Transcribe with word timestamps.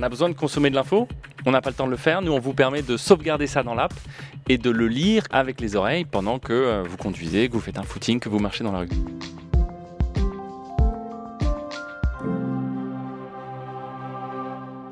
on 0.00 0.02
a 0.02 0.08
besoin 0.08 0.30
de 0.30 0.34
consommer 0.34 0.70
de 0.70 0.74
l'info, 0.74 1.06
on 1.44 1.50
n'a 1.50 1.60
pas 1.60 1.68
le 1.68 1.76
temps 1.76 1.84
de 1.84 1.90
le 1.90 1.98
faire. 1.98 2.22
Nous, 2.22 2.32
on 2.32 2.38
vous 2.38 2.54
permet 2.54 2.80
de 2.80 2.96
sauvegarder 2.96 3.46
ça 3.46 3.62
dans 3.62 3.74
l'app 3.74 3.92
et 4.48 4.56
de 4.56 4.70
le 4.70 4.88
lire 4.88 5.24
avec 5.30 5.60
les 5.60 5.76
oreilles 5.76 6.06
pendant 6.06 6.38
que 6.38 6.54
euh, 6.54 6.82
vous 6.88 6.96
conduisez, 6.96 7.48
que 7.48 7.52
vous 7.52 7.60
faites 7.60 7.78
un 7.78 7.82
footing, 7.82 8.18
que 8.18 8.30
vous 8.30 8.38
marchez 8.38 8.64
dans 8.64 8.72
la 8.72 8.78
rue. 8.78 8.88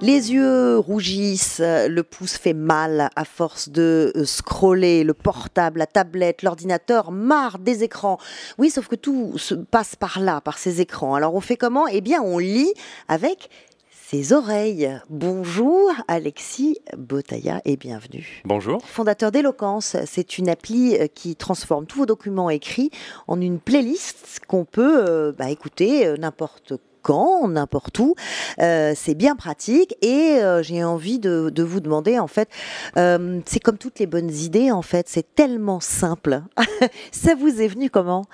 Les 0.00 0.32
yeux 0.32 0.79
rougissent, 0.79 1.61
le 1.61 2.03
pouce 2.03 2.37
fait 2.37 2.53
mal 2.53 3.11
à 3.17 3.25
force 3.25 3.69
de 3.69 4.13
euh, 4.15 4.25
scroller 4.25 5.03
le 5.03 5.13
portable, 5.13 5.81
la 5.81 5.87
tablette, 5.87 6.43
l'ordinateur, 6.43 7.11
marre 7.11 7.59
des 7.59 7.83
écrans. 7.83 8.19
Oui, 8.59 8.71
sauf 8.71 8.87
que 8.87 8.95
tout 8.95 9.38
se 9.38 9.54
passe 9.54 9.97
par 9.97 10.21
là, 10.21 10.40
par 10.40 10.56
ces 10.56 10.81
écrans. 10.81 11.17
Alors 11.17 11.35
on 11.35 11.40
fait 11.40 11.56
comment? 11.56 11.88
Eh 11.88 12.01
bien, 12.01 12.22
on 12.22 12.38
lit 12.38 12.72
avec 13.09 13.51
ses 14.11 14.33
oreilles. 14.33 14.90
Bonjour 15.11 15.93
Alexis 16.09 16.79
Botaya 16.97 17.61
et 17.66 17.77
bienvenue. 17.77 18.41
Bonjour. 18.47 18.80
Fondateur 18.87 19.30
d'Eloquence, 19.30 19.97
c'est 20.07 20.39
une 20.39 20.49
appli 20.49 20.97
euh, 20.97 21.09
qui 21.15 21.37
transforme 21.37 21.85
tous 21.85 21.99
vos 21.99 22.07
documents 22.07 22.49
écrits 22.49 22.91
en 23.27 23.39
une 23.39 23.59
playlist 23.59 24.41
qu'on 24.49 24.65
peut 24.65 25.05
euh, 25.07 25.33
bah, 25.37 25.51
écouter 25.51 26.15
n'importe 26.19 26.73
quand, 27.02 27.49
n'importe 27.49 27.99
où. 27.99 28.15
Euh, 28.61 28.93
c'est 28.95 29.15
bien 29.15 29.37
pratique 29.37 29.97
et 30.02 30.38
euh, 30.41 30.63
j'ai 30.63 30.85
envie 30.85 31.19
de, 31.19 31.63
vous 31.63 31.80
demander, 31.80 32.19
en 32.19 32.27
fait, 32.27 32.49
euh, 32.97 33.41
c'est 33.47 33.61
comme 33.61 33.79
toutes 33.79 33.99
les 33.99 34.07
bonnes 34.07 34.30
idées, 34.30 34.71
en 34.71 34.83
fait, 34.83 35.09
c'est 35.09 35.35
tellement 35.35 35.80
simple. 35.80 36.43
Ça 37.13 37.35
vous 37.35 37.61
est 37.61 37.69
venu 37.69 37.91
comment? 37.91 38.25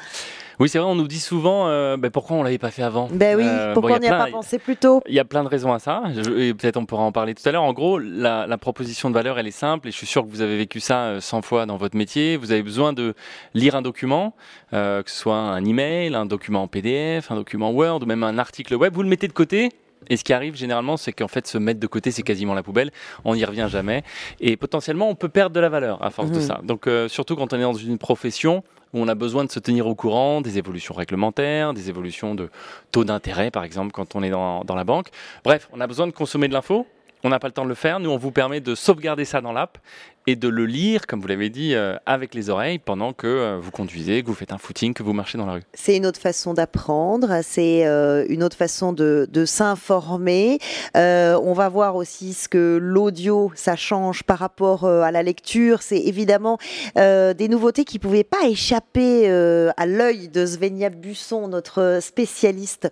Oui, 0.60 0.68
c'est 0.68 0.78
vrai, 0.78 0.88
on 0.88 0.94
nous 0.94 1.08
dit 1.08 1.20
souvent 1.20 1.68
euh, 1.68 1.96
ben, 1.96 2.10
pourquoi 2.10 2.36
on 2.36 2.40
ne 2.40 2.44
l'avait 2.44 2.58
pas 2.58 2.70
fait 2.70 2.82
avant? 2.82 3.08
Ben 3.12 3.36
oui, 3.36 3.44
euh, 3.46 3.74
pourquoi 3.74 3.96
on 3.96 3.98
n'y 3.98 4.08
a, 4.08 4.24
pas 4.24 4.30
pensé 4.30 4.58
plus 4.58 4.76
tôt? 4.76 5.00
Il 5.08 5.14
y 5.14 5.18
a 5.18 5.24
plein 5.24 5.42
de 5.42 5.48
raisons 5.48 5.72
à 5.72 5.78
ça, 5.78 6.02
et 6.36 6.54
peut-être 6.54 6.76
on 6.76 6.86
pourra 6.86 7.02
en 7.02 7.12
parler 7.12 7.34
tout 7.34 7.46
à 7.48 7.52
l'heure. 7.52 7.62
En 7.62 7.72
gros, 7.72 7.98
la, 7.98 8.58
proposition 8.58 9.10
de 9.10 9.14
valeur, 9.14 9.38
elle 9.38 9.46
est 9.46 9.50
simple, 9.50 9.88
et 9.88 9.90
je 9.90 9.96
suis 9.96 10.06
sûr 10.06 10.22
que 10.22 10.28
vous 10.28 10.40
avez 10.40 10.56
vécu 10.56 10.80
ça 10.80 11.20
100 11.20 11.38
euh, 11.38 11.42
fois 11.42 11.66
dans 11.66 11.76
votre 11.76 11.96
métier. 11.96 12.36
Vous 12.36 12.52
avez 12.52 12.62
besoin 12.62 12.92
de 12.92 13.14
lire 13.52 13.74
un 13.74 13.82
document, 13.82 14.34
que 14.70 15.02
ce 15.06 15.18
soit 15.18 15.36
un 15.36 15.64
email, 15.64 16.14
un 16.14 16.26
document 16.26 16.62
en 16.62 16.68
PDF, 16.68 17.30
un 17.30 17.36
document 17.36 17.70
Word, 17.72 18.02
ou 18.02 18.06
même 18.06 18.22
un 18.22 18.38
article 18.38 18.74
web. 18.76 18.94
Vous 18.94 19.02
le 19.02 19.08
mettez 19.08 19.28
de 19.28 19.32
côté, 19.32 19.70
et 20.08 20.16
ce 20.16 20.24
qui 20.24 20.32
arrive 20.32 20.54
généralement, 20.54 20.96
c'est 20.96 21.12
qu'en 21.12 21.28
fait, 21.28 21.46
se 21.46 21.58
mettre 21.58 21.80
de 21.80 21.86
côté, 21.86 22.10
c'est 22.10 22.22
quasiment 22.22 22.54
la 22.54 22.62
poubelle. 22.62 22.90
On 23.24 23.34
n'y 23.34 23.44
revient 23.44 23.68
jamais. 23.70 24.02
Et 24.40 24.56
potentiellement, 24.56 25.08
on 25.08 25.14
peut 25.14 25.28
perdre 25.28 25.54
de 25.54 25.60
la 25.60 25.68
valeur 25.68 26.02
à 26.02 26.10
force 26.10 26.30
de 26.30 26.38
mmh. 26.38 26.42
ça. 26.42 26.60
Donc, 26.62 26.88
surtout 27.08 27.36
quand 27.36 27.52
on 27.52 27.56
est 27.58 27.62
dans 27.62 27.74
une 27.74 27.98
profession 27.98 28.62
où 28.94 29.00
on 29.00 29.08
a 29.08 29.14
besoin 29.14 29.44
de 29.44 29.50
se 29.50 29.58
tenir 29.58 29.86
au 29.86 29.94
courant 29.94 30.40
des 30.40 30.56
évolutions 30.56 30.94
réglementaires, 30.94 31.74
des 31.74 31.90
évolutions 31.90 32.34
de 32.34 32.48
taux 32.92 33.04
d'intérêt, 33.04 33.50
par 33.50 33.64
exemple, 33.64 33.92
quand 33.92 34.14
on 34.14 34.22
est 34.22 34.30
dans, 34.30 34.64
dans 34.64 34.76
la 34.76 34.84
banque. 34.84 35.08
Bref, 35.44 35.68
on 35.72 35.80
a 35.80 35.86
besoin 35.86 36.06
de 36.06 36.12
consommer 36.12 36.48
de 36.48 36.54
l'info. 36.54 36.86
On 37.24 37.30
n'a 37.30 37.38
pas 37.38 37.48
le 37.48 37.52
temps 37.52 37.64
de 37.64 37.70
le 37.70 37.74
faire. 37.74 38.00
Nous, 38.00 38.10
on 38.10 38.18
vous 38.18 38.30
permet 38.30 38.60
de 38.60 38.74
sauvegarder 38.74 39.24
ça 39.24 39.40
dans 39.40 39.52
l'app 39.52 39.78
et 40.26 40.36
de 40.36 40.48
le 40.48 40.64
lire, 40.64 41.06
comme 41.06 41.20
vous 41.20 41.26
l'avez 41.28 41.50
dit, 41.50 41.74
euh, 41.74 41.96
avec 42.06 42.34
les 42.34 42.48
oreilles 42.48 42.78
pendant 42.78 43.12
que 43.12 43.26
euh, 43.26 43.58
vous 43.60 43.70
conduisez, 43.70 44.22
que 44.22 44.28
vous 44.28 44.34
faites 44.34 44.52
un 44.52 44.58
footing, 44.58 44.94
que 44.94 45.02
vous 45.02 45.12
marchez 45.12 45.36
dans 45.36 45.44
la 45.44 45.54
rue. 45.54 45.62
C'est 45.74 45.96
une 45.96 46.06
autre 46.06 46.20
façon 46.20 46.54
d'apprendre, 46.54 47.40
c'est 47.42 47.86
euh, 47.86 48.24
une 48.28 48.42
autre 48.42 48.56
façon 48.56 48.92
de, 48.92 49.28
de 49.30 49.44
s'informer. 49.44 50.58
on 50.94 51.52
va 51.52 51.68
voir 51.68 51.96
aussi 51.96 52.32
ce 52.32 52.48
que 52.48 52.78
l'audio, 52.80 53.52
ça 53.54 53.76
change 53.76 54.22
par 54.22 54.38
rapport 54.38 54.86
à 54.86 55.10
la 55.10 55.22
lecture. 55.22 55.82
C'est 55.82 56.00
évidemment 56.00 56.58
des 56.96 57.48
nouveautés 57.48 57.84
qui 57.84 57.98
ne 57.98 58.02
pouvaient 58.02 58.24
pas 58.24 58.46
échapper 58.46 59.28
à 59.76 59.86
l'œil 59.86 60.28
de 60.28 60.46
Svenia 60.46 60.90
Busson, 60.90 61.48
notre 61.48 61.98
spécialiste 62.00 62.88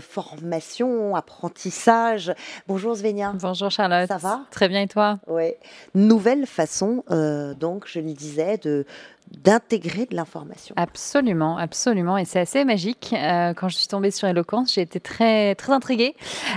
formation, 0.00 1.16
apprentissage. 1.16 2.32
Bonjour 2.66 2.96
Svenia. 2.96 3.32
Bonjour 3.40 3.70
Charlotte. 3.70 4.08
Ça 4.08 4.18
va? 4.18 4.42
Très 4.50 4.68
bien 4.68 4.82
et 4.82 4.88
toi? 4.88 5.18
Oui. 5.26 5.54
Nouvelle 5.94 6.46
façon 6.46 6.67
euh, 7.10 7.54
donc, 7.54 7.84
je 7.86 8.00
le 8.00 8.12
disais, 8.12 8.58
de, 8.58 8.84
d'intégrer 9.30 10.06
de 10.06 10.16
l'information. 10.16 10.74
Absolument, 10.78 11.58
absolument. 11.58 12.16
Et 12.16 12.24
c'est 12.24 12.40
assez 12.40 12.64
magique. 12.64 13.14
Euh, 13.16 13.52
quand 13.54 13.68
je 13.68 13.76
suis 13.76 13.88
tombée 13.88 14.10
sur 14.10 14.28
Eloquence, 14.28 14.74
j'ai 14.74 14.82
été 14.82 15.00
très, 15.00 15.54
très 15.54 15.72
intriguée. 15.72 16.14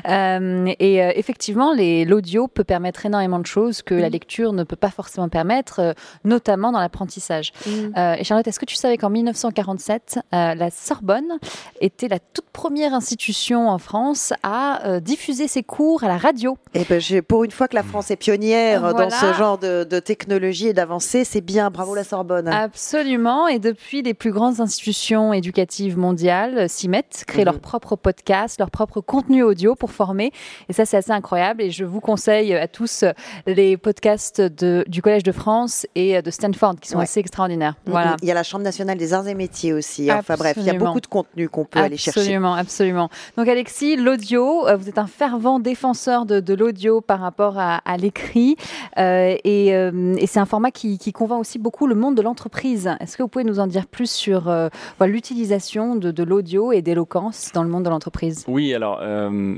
Euh, 0.07 0.71
et 0.79 1.03
euh, 1.03 1.11
effectivement, 1.15 1.73
l'audio 1.73 2.47
peut 2.47 2.63
permettre 2.63 3.05
énormément 3.05 3.39
de 3.39 3.45
choses 3.45 3.81
que 3.81 3.93
la 3.93 4.09
lecture 4.09 4.53
ne 4.53 4.63
peut 4.63 4.75
pas 4.75 4.89
forcément 4.89 5.29
permettre, 5.29 5.95
notamment 6.23 6.71
dans 6.71 6.79
l'apprentissage. 6.79 7.51
et 7.95 8.23
Charlotte, 8.23 8.47
est-ce 8.47 8.59
que 8.59 8.65
tu 8.65 8.75
savais 8.75 8.97
qu'en 8.97 9.09
1947, 9.09 10.19
la 10.31 10.69
Sorbonne 10.69 11.39
était 11.79 12.07
la 12.07 12.19
toute 12.19 12.49
première 12.51 12.93
institution 12.93 13.69
en 13.69 13.77
France 13.77 14.33
à 14.43 14.99
diffuser 15.01 15.47
ses 15.47 15.63
cours 15.63 16.03
à 16.03 16.07
la 16.07 16.17
radio? 16.17 16.57
Et 16.73 16.81
eh 16.81 16.85
ben, 16.85 17.21
pour 17.21 17.43
une 17.43 17.51
fois 17.51 17.67
que 17.67 17.75
la 17.75 17.83
France 17.83 18.11
est 18.11 18.15
pionnière 18.15 18.93
dans 18.93 19.09
ce 19.09 19.33
genre 19.33 19.57
de, 19.57 19.83
de 19.83 19.99
technologie 19.99 20.67
et 20.67 20.73
d'avancée, 20.73 21.23
c'est 21.23 21.41
bien. 21.41 21.69
Bravo 21.69 21.95
la 21.95 22.03
Sorbonne. 22.03 22.49
Absolument. 22.63 23.47
Et 23.47 23.59
depuis, 23.59 24.01
les 24.01 24.13
plus 24.13 24.31
grandes 24.31 24.59
institutions 24.59 25.33
éducatives 25.33 25.97
mondiales 25.97 26.69
s'y 26.69 26.88
mettent, 26.88 27.23
créent 27.27 27.45
leur 27.45 27.55
mhm. 27.55 27.61
propre 27.61 27.95
podcast, 27.95 28.59
leur 28.59 28.72
propre 28.72 29.01
contenu 29.01 29.44
audio 29.44 29.75
pour 29.75 29.91
former. 29.91 30.31
Et 30.69 30.73
ça, 30.73 30.85
c'est 30.85 30.97
assez 30.97 31.11
incroyable. 31.11 31.61
Et 31.61 31.72
je 31.72 31.83
vous 31.85 31.99
conseille 31.99 32.53
à 32.53 32.67
tous 32.67 33.03
les 33.47 33.77
podcasts 33.77 34.41
de, 34.41 34.83
du 34.88 35.01
Collège 35.01 35.23
de 35.23 35.31
France 35.31 35.88
et 35.95 36.22
de 36.22 36.31
Stanford 36.31 36.75
qui 36.79 36.89
sont 36.89 36.99
assez 36.99 37.19
extraordinaires. 37.19 37.75
Voilà. 37.85 38.16
Il 38.22 38.27
y 38.27 38.31
a 38.31 38.35
la 38.35 38.44
Chambre 38.44 38.63
nationale 38.63 38.97
des 38.97 39.13
arts 39.13 39.28
et 39.28 39.35
métiers 39.35 39.73
aussi. 39.73 40.11
Enfin 40.11 40.35
bref, 40.35 40.53
il 40.57 40.63
y 40.63 40.69
a 40.69 40.73
beaucoup 40.73 41.01
de 41.01 41.07
contenu 41.07 41.49
qu'on 41.49 41.66
peut 41.66 41.79
aller 41.79 41.97
chercher. 41.97 42.22
Absolument, 42.22 42.53
absolument. 42.53 43.09
Donc 43.38 43.47
Alexis, 43.47 43.95
l'audio, 43.95 44.67
euh, 44.67 44.75
vous 44.75 44.89
êtes 44.89 44.97
un 44.97 45.07
fervent 45.07 45.59
défenseur 45.59 46.25
de, 46.25 46.53
l'audio 46.53 47.01
par 47.01 47.19
rapport 47.19 47.57
à, 47.57 47.97
l'écrit. 47.97 48.55
Euh, 48.97 49.35
euh, 49.45 50.16
et, 50.17 50.28
c'est 50.28 50.39
un 50.39 50.45
format 50.45 50.72
qui, 50.72 50.97
qui 50.97 51.11
convainc 51.11 51.39
aussi 51.39 51.59
beaucoup 51.59 51.88
le 51.88 51.95
monde 51.95 52.16
de 52.16 52.22
l'entreprise 52.22 52.50
est-ce 53.00 53.17
que 53.17 53.23
vous 53.23 53.29
pouvez 53.29 53.44
nous 53.45 53.59
en 53.59 53.67
dire 53.67 53.88
plus 53.88 54.09
sur 54.09 54.50
euh, 54.50 54.69
l'utilisation 55.01 55.95
de, 55.95 56.23
l'audio 56.23 56.72
et 56.72 56.81
d'éloquence 56.81 57.51
dans 57.53 57.63
le 57.63 57.69
monde 57.69 57.84
de 57.84 57.89
l'entreprise? 57.89 58.45
Oui, 58.47 58.73
alors 58.73 59.00
euh, 59.01 59.56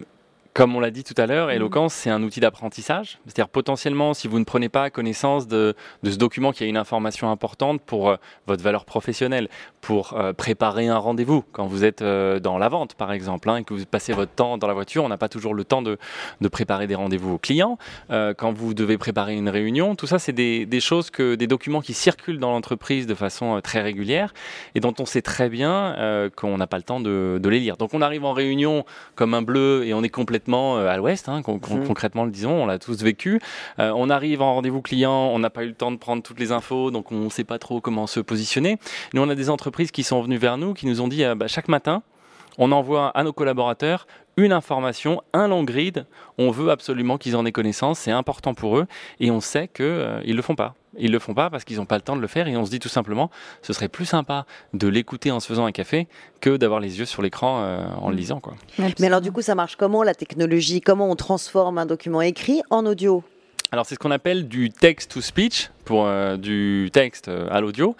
comme 0.53 0.75
on 0.75 0.79
l'a 0.79 0.91
dit 0.91 1.03
tout 1.03 1.15
à 1.17 1.25
l'heure, 1.25 1.49
Eloquence, 1.49 1.95
c'est 1.95 2.11
un 2.11 2.21
outil 2.21 2.39
d'apprentissage. 2.39 3.17
C'est-à-dire 3.25 3.49
potentiellement, 3.49 4.13
si 4.13 4.27
vous 4.27 4.37
ne 4.37 4.43
prenez 4.43 4.69
pas 4.69 4.91
connaissance 4.91 5.47
de, 5.47 5.73
ce 6.03 6.15
document 6.15 6.51
qui 6.51 6.63
a 6.63 6.67
une 6.67 6.77
information 6.77 7.31
importante 7.31 7.81
pour 7.81 8.09
euh, 8.09 8.17
votre 8.45 8.61
valeur 8.61 8.85
professionnelle, 8.85 9.49
pour 9.81 10.13
euh, 10.13 10.31
préparer 10.31 10.87
un 10.87 10.97
rendez-vous, 10.97 11.43
quand 11.53 11.65
vous 11.65 11.83
êtes 11.83 12.03
euh, 12.03 12.39
dans 12.39 12.59
la 12.59 12.69
vente 12.69 12.93
par 12.93 13.11
exemple, 13.11 13.49
hein, 13.49 13.57
et 13.57 13.63
que 13.63 13.73
vous 13.73 13.83
passez 13.85 14.13
votre 14.13 14.31
temps 14.31 14.59
dans 14.59 14.67
la 14.67 14.75
voiture, 14.75 15.03
on 15.03 15.09
n'a 15.09 15.17
pas 15.17 15.27
toujours 15.27 15.55
le 15.55 15.63
temps 15.63 15.81
de, 15.81 15.97
préparer 16.51 16.85
des 16.85 16.93
rendez-vous 16.93 17.33
aux 17.33 17.37
clients. 17.39 17.79
quand 18.09 18.53
vous 18.53 18.75
devez 18.75 18.99
préparer 18.99 19.33
une 19.35 19.49
réunion, 19.49 19.95
tout 19.95 20.05
ça, 20.05 20.19
c'est 20.19 20.33
des, 20.33 20.79
choses 20.79 21.09
que 21.09 21.33
des 21.33 21.47
documents 21.47 21.81
qui 21.81 21.93
circulent 21.93 22.37
dans 22.37 22.51
l'entreprise 22.51 23.07
de 23.07 23.15
façon 23.15 23.59
très 23.63 23.81
régulière 23.81 24.35
et 24.75 24.79
dont 24.79 24.93
on 24.99 25.05
sait 25.05 25.23
très 25.23 25.49
bien 25.49 26.29
qu'on 26.35 26.57
n'a 26.57 26.67
pas 26.67 26.77
le 26.77 26.83
temps 26.83 26.99
de, 26.99 27.39
de 27.41 27.49
les 27.49 27.59
lire. 27.59 27.77
Donc 27.77 27.95
on 27.95 28.01
arrive 28.03 28.23
en 28.23 28.33
réunion 28.33 28.85
comme 29.15 29.33
un 29.33 29.41
bleu 29.41 29.83
et 29.85 29.95
on 29.95 30.03
est 30.03 30.09
complètement 30.09 30.42
euh, 30.47 30.87
à 30.87 30.97
l'ouest, 30.97 31.29
hein, 31.29 31.39
mmh. 31.39 31.85
concrètement 31.87 32.25
le 32.25 32.31
disons, 32.31 32.63
on 32.63 32.65
l'a 32.65 32.79
tous 32.79 33.01
vécu. 33.01 33.39
Euh, 33.79 33.91
on 33.95 34.09
arrive 34.09 34.41
en 34.41 34.55
rendez-vous 34.55 34.81
client, 34.81 35.29
on 35.33 35.39
n'a 35.39 35.49
pas 35.49 35.63
eu 35.63 35.67
le 35.67 35.73
temps 35.73 35.91
de 35.91 35.97
prendre 35.97 36.23
toutes 36.23 36.39
les 36.39 36.51
infos, 36.51 36.91
donc 36.91 37.11
on 37.11 37.25
ne 37.25 37.29
sait 37.29 37.43
pas 37.43 37.59
trop 37.59 37.81
comment 37.81 38.07
se 38.07 38.19
positionner. 38.19 38.77
Nous, 39.13 39.21
on 39.21 39.29
a 39.29 39.35
des 39.35 39.49
entreprises 39.49 39.91
qui 39.91 40.03
sont 40.03 40.21
venues 40.21 40.37
vers 40.37 40.57
nous, 40.57 40.73
qui 40.73 40.85
nous 40.85 41.01
ont 41.01 41.07
dit 41.07 41.23
euh, 41.23 41.35
bah, 41.35 41.47
chaque 41.47 41.67
matin, 41.67 42.03
on 42.57 42.71
envoie 42.71 43.09
à 43.09 43.23
nos 43.23 43.33
collaborateurs 43.33 44.05
une 44.37 44.51
information, 44.51 45.21
un 45.33 45.47
long 45.47 45.63
grid. 45.63 46.05
On 46.37 46.51
veut 46.51 46.71
absolument 46.71 47.17
qu'ils 47.17 47.35
en 47.35 47.45
aient 47.45 47.51
connaissance, 47.51 47.99
c'est 47.99 48.11
important 48.11 48.53
pour 48.53 48.77
eux, 48.77 48.87
et 49.19 49.31
on 49.31 49.41
sait 49.41 49.67
qu'ils 49.67 49.85
ne 49.85 50.33
le 50.33 50.41
font 50.41 50.55
pas. 50.55 50.75
Ils 50.97 51.11
le 51.11 51.19
font 51.19 51.33
pas 51.33 51.49
parce 51.49 51.63
qu'ils 51.63 51.77
n'ont 51.77 51.85
pas 51.85 51.95
le 51.95 52.01
temps 52.01 52.15
de 52.15 52.21
le 52.21 52.27
faire 52.27 52.47
et 52.47 52.55
on 52.55 52.65
se 52.65 52.69
dit 52.69 52.79
tout 52.79 52.89
simplement, 52.89 53.31
ce 53.61 53.73
serait 53.73 53.87
plus 53.87 54.05
sympa 54.05 54.45
de 54.73 54.87
l'écouter 54.87 55.31
en 55.31 55.39
se 55.39 55.47
faisant 55.47 55.65
un 55.65 55.71
café 55.71 56.07
que 56.39 56.55
d'avoir 56.55 56.79
les 56.79 56.99
yeux 56.99 57.05
sur 57.05 57.21
l'écran 57.21 57.63
euh, 57.63 57.83
en 57.99 58.09
le 58.09 58.15
mm. 58.15 58.17
lisant. 58.17 58.39
Quoi. 58.39 58.53
Mais 58.99 59.07
alors 59.07 59.21
du 59.21 59.31
coup, 59.31 59.41
ça 59.41 59.55
marche 59.55 59.75
comment 59.75 60.03
la 60.03 60.13
technologie? 60.13 60.81
Comment 60.81 61.09
on 61.09 61.15
transforme 61.15 61.79
un 61.79 61.85
document 61.85 62.21
écrit 62.21 62.61
en 62.69 62.85
audio? 62.85 63.23
Alors 63.71 63.87
c'est 63.87 63.95
ce 63.95 63.99
qu'on 63.99 64.11
appelle 64.11 64.47
du 64.47 64.69
text 64.69 65.11
to 65.11 65.21
speech 65.21 65.71
pour 65.83 66.05
euh, 66.05 66.37
du 66.37 66.89
texte 66.91 67.27
euh, 67.27 67.47
à 67.51 67.61
l'audio. 67.61 67.95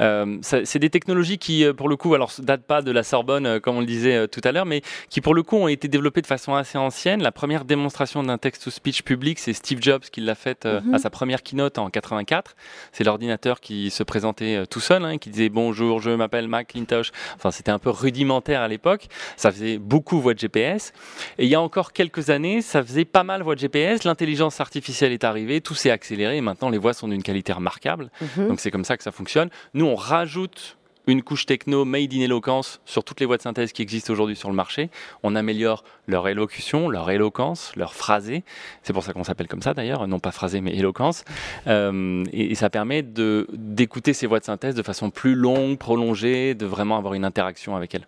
Euh, 0.00 0.38
c'est 0.40 0.78
des 0.78 0.90
technologies 0.90 1.38
qui, 1.38 1.64
pour 1.76 1.88
le 1.88 1.96
coup, 1.96 2.14
alors 2.14 2.32
datent 2.38 2.64
pas 2.64 2.82
de 2.82 2.90
la 2.90 3.02
Sorbonne, 3.02 3.60
comme 3.60 3.76
on 3.76 3.80
le 3.80 3.86
disait 3.86 4.28
tout 4.28 4.40
à 4.44 4.52
l'heure, 4.52 4.66
mais 4.66 4.82
qui, 5.10 5.20
pour 5.20 5.34
le 5.34 5.42
coup, 5.42 5.56
ont 5.56 5.68
été 5.68 5.88
développées 5.88 6.22
de 6.22 6.26
façon 6.26 6.54
assez 6.54 6.78
ancienne. 6.78 7.22
La 7.22 7.32
première 7.32 7.64
démonstration 7.64 8.22
d'un 8.22 8.38
text-to-speech 8.38 9.02
public, 9.02 9.38
c'est 9.38 9.52
Steve 9.52 9.78
Jobs 9.80 10.02
qui 10.10 10.20
l'a 10.20 10.34
faite 10.34 10.66
mhm. 10.66 10.94
à 10.94 10.98
sa 10.98 11.10
première 11.10 11.42
keynote 11.42 11.78
en 11.78 11.90
84. 11.90 12.56
C'est 12.92 13.04
l'ordinateur 13.04 13.60
qui 13.60 13.90
se 13.90 14.02
présentait 14.02 14.66
tout 14.66 14.80
seul, 14.80 15.04
hein, 15.04 15.18
qui 15.18 15.30
disait 15.30 15.48
bonjour, 15.48 16.00
je 16.00 16.10
m'appelle 16.10 16.48
Macintosh. 16.48 17.12
Enfin, 17.36 17.50
c'était 17.50 17.70
un 17.70 17.78
peu 17.78 17.90
rudimentaire 17.90 18.60
à 18.60 18.68
l'époque. 18.68 19.06
Ça 19.36 19.50
faisait 19.50 19.78
beaucoup 19.78 20.20
voix 20.20 20.34
de 20.34 20.38
GPS. 20.38 20.92
Et 21.38 21.44
il 21.44 21.48
y 21.48 21.54
a 21.54 21.60
encore 21.60 21.92
quelques 21.92 22.30
années, 22.30 22.62
ça 22.62 22.82
faisait 22.82 23.04
pas 23.04 23.22
mal 23.22 23.42
voix 23.42 23.54
de 23.54 23.60
GPS. 23.60 24.04
L'intelligence 24.04 24.60
artificielle 24.60 25.12
est 25.12 25.24
arrivée, 25.24 25.60
tout 25.60 25.74
s'est 25.74 25.90
accéléré 25.90 26.36
et 26.36 26.40
maintenant 26.40 26.70
les 26.70 26.78
voix 26.78 26.94
sont 26.94 27.08
d'une 27.08 27.22
qualité 27.26 27.52
remarquable. 27.52 28.10
Mhm. 28.20 28.48
Donc 28.48 28.60
c'est 28.60 28.70
comme 28.70 28.84
ça 28.84 28.96
que 28.96 29.02
ça 29.02 29.12
fonctionne. 29.12 29.50
Nous, 29.74 29.84
on 29.84 29.96
rajoute 29.96 30.76
une 31.08 31.22
couche 31.22 31.46
techno 31.46 31.84
made 31.84 32.12
in 32.12 32.20
éloquence 32.20 32.80
sur 32.84 33.04
toutes 33.04 33.20
les 33.20 33.26
voies 33.26 33.36
de 33.36 33.42
synthèse 33.42 33.72
qui 33.72 33.82
existent 33.82 34.12
aujourd'hui 34.12 34.34
sur 34.34 34.48
le 34.48 34.56
marché. 34.56 34.90
On 35.22 35.36
améliore 35.36 35.84
leur 36.08 36.26
élocution, 36.26 36.88
leur 36.88 37.10
éloquence, 37.10 37.72
leur 37.76 37.94
phrasé. 37.94 38.42
C'est 38.82 38.92
pour 38.92 39.04
ça 39.04 39.12
qu'on 39.12 39.22
s'appelle 39.22 39.46
comme 39.46 39.62
ça 39.62 39.72
d'ailleurs, 39.72 40.08
non 40.08 40.18
pas 40.18 40.32
phrasé 40.32 40.60
mais 40.60 40.74
éloquence. 40.74 41.24
Euh, 41.68 42.24
et, 42.32 42.50
et, 42.52 42.54
ça 42.56 42.70
permet 42.70 43.02
d'écouter 43.04 44.14
ces 44.14 44.26
voies 44.26 44.40
de 44.40 44.44
synthèse 44.44 44.74
de 44.74 44.82
façon 44.82 45.10
plus 45.10 45.34
longue, 45.36 45.78
prolongée, 45.78 46.54
de 46.54 46.66
vraiment 46.66 46.96
avoir 46.96 47.14
une 47.14 47.24
interaction 47.24 47.76
avec 47.76 47.94
elles. 47.94 48.06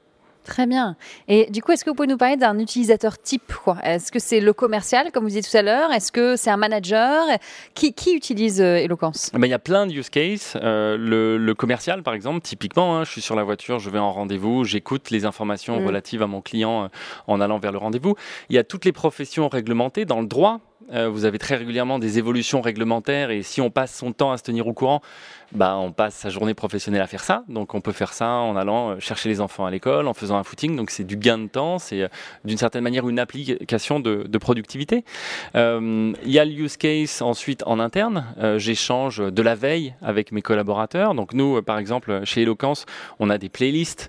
Très 0.48 0.66
bien. 0.66 0.96
Et 1.28 1.50
du 1.50 1.60
coup, 1.62 1.72
est-ce 1.72 1.84
que 1.84 1.90
vous 1.90 1.94
pouvez 1.94 2.08
nous 2.08 2.16
parler 2.16 2.38
d'un 2.38 2.58
utilisateur 2.58 3.18
type 3.18 3.52
Est-ce 3.82 4.10
que 4.10 4.18
c'est 4.18 4.40
le 4.40 4.54
commercial, 4.54 5.12
comme 5.12 5.24
vous 5.24 5.28
disiez 5.28 5.42
tout 5.42 5.54
à 5.54 5.60
l'heure? 5.60 5.92
Est-ce 5.92 6.10
que 6.10 6.36
c'est 6.36 6.48
un 6.48 6.56
manager? 6.56 7.22
Qui, 7.74 7.92
qui, 7.92 8.14
utilise 8.14 8.62
euh, 8.62 8.76
Eloquence? 8.76 9.30
Ben, 9.34 9.46
Il 9.46 9.50
y 9.50 9.54
a 9.54 9.58
plein 9.58 9.86
de 9.86 9.92
use 9.92 10.08
cases. 10.08 10.56
Euh, 10.56 10.96
le, 10.98 11.52
commercial, 11.52 12.02
par 12.02 12.14
exemple, 12.14 12.40
typiquement, 12.40 12.96
hein, 12.96 13.04
je 13.04 13.10
suis 13.10 13.20
sur 13.20 13.36
la 13.36 13.44
voiture, 13.44 13.78
je 13.78 13.90
vais 13.90 13.98
en 13.98 14.10
rendez-vous, 14.10 14.64
j'écoute 14.64 15.10
les 15.10 15.26
informations 15.26 15.78
mm. 15.78 15.86
relatives 15.86 16.22
à 16.22 16.26
mon 16.26 16.40
client 16.40 16.84
euh, 16.84 16.88
en 17.26 17.42
allant 17.42 17.58
vers 17.58 17.72
le 17.72 17.78
rendez-vous. 17.78 18.14
Il 18.48 18.56
y 18.56 18.58
a 18.58 18.64
toutes 18.64 18.86
les 18.86 18.92
professions 18.92 19.48
réglementées 19.48 20.06
dans 20.06 20.22
le 20.22 20.26
droit. 20.26 20.60
Vous 20.90 21.24
avez 21.24 21.38
très 21.38 21.56
régulièrement 21.56 21.98
des 21.98 22.18
évolutions 22.18 22.60
réglementaires 22.60 23.30
et 23.30 23.42
si 23.42 23.60
on 23.60 23.70
passe 23.70 23.94
son 23.94 24.12
temps 24.12 24.32
à 24.32 24.38
se 24.38 24.42
tenir 24.42 24.66
au 24.66 24.72
courant, 24.72 25.02
bah, 25.52 25.76
on 25.78 25.92
passe 25.92 26.14
sa 26.14 26.28
journée 26.28 26.52
professionnelle 26.52 27.00
à 27.00 27.06
faire 27.06 27.24
ça. 27.24 27.42
Donc 27.48 27.74
on 27.74 27.80
peut 27.80 27.92
faire 27.92 28.12
ça 28.12 28.28
en 28.28 28.56
allant 28.56 28.90
euh, 28.90 29.00
chercher 29.00 29.30
les 29.30 29.40
enfants 29.40 29.64
à 29.64 29.70
l'école, 29.70 30.06
en 30.06 30.14
faisant 30.14 30.36
un 30.36 30.44
footing. 30.44 30.76
Donc 30.76 30.90
c'est 30.90 31.04
du 31.04 31.16
gain 31.16 31.38
de 31.38 31.46
temps, 31.46 31.78
c'est 31.78 32.02
euh, 32.02 32.08
d'une 32.44 32.58
certaine 32.58 32.82
manière 32.82 33.08
une 33.08 33.18
application 33.18 34.00
de, 34.00 34.38
productivité. 34.38 35.04
Euh, 35.56 36.12
il 36.24 36.30
y 36.30 36.38
a 36.38 36.44
le 36.44 36.52
use 36.52 36.76
case 36.76 37.22
ensuite 37.22 37.64
en 37.66 37.80
interne. 37.80 38.24
J'échange 38.56 39.18
de 39.18 39.42
la 39.42 39.56
veille 39.56 39.94
avec 40.00 40.30
mes 40.30 40.42
collaborateurs. 40.42 41.14
Donc 41.14 41.34
nous, 41.34 41.60
par 41.62 41.78
exemple, 41.78 42.20
chez 42.24 42.42
Eloquence, 42.42 42.86
on 43.18 43.30
a 43.30 43.36
des 43.36 43.48
playlists 43.48 44.08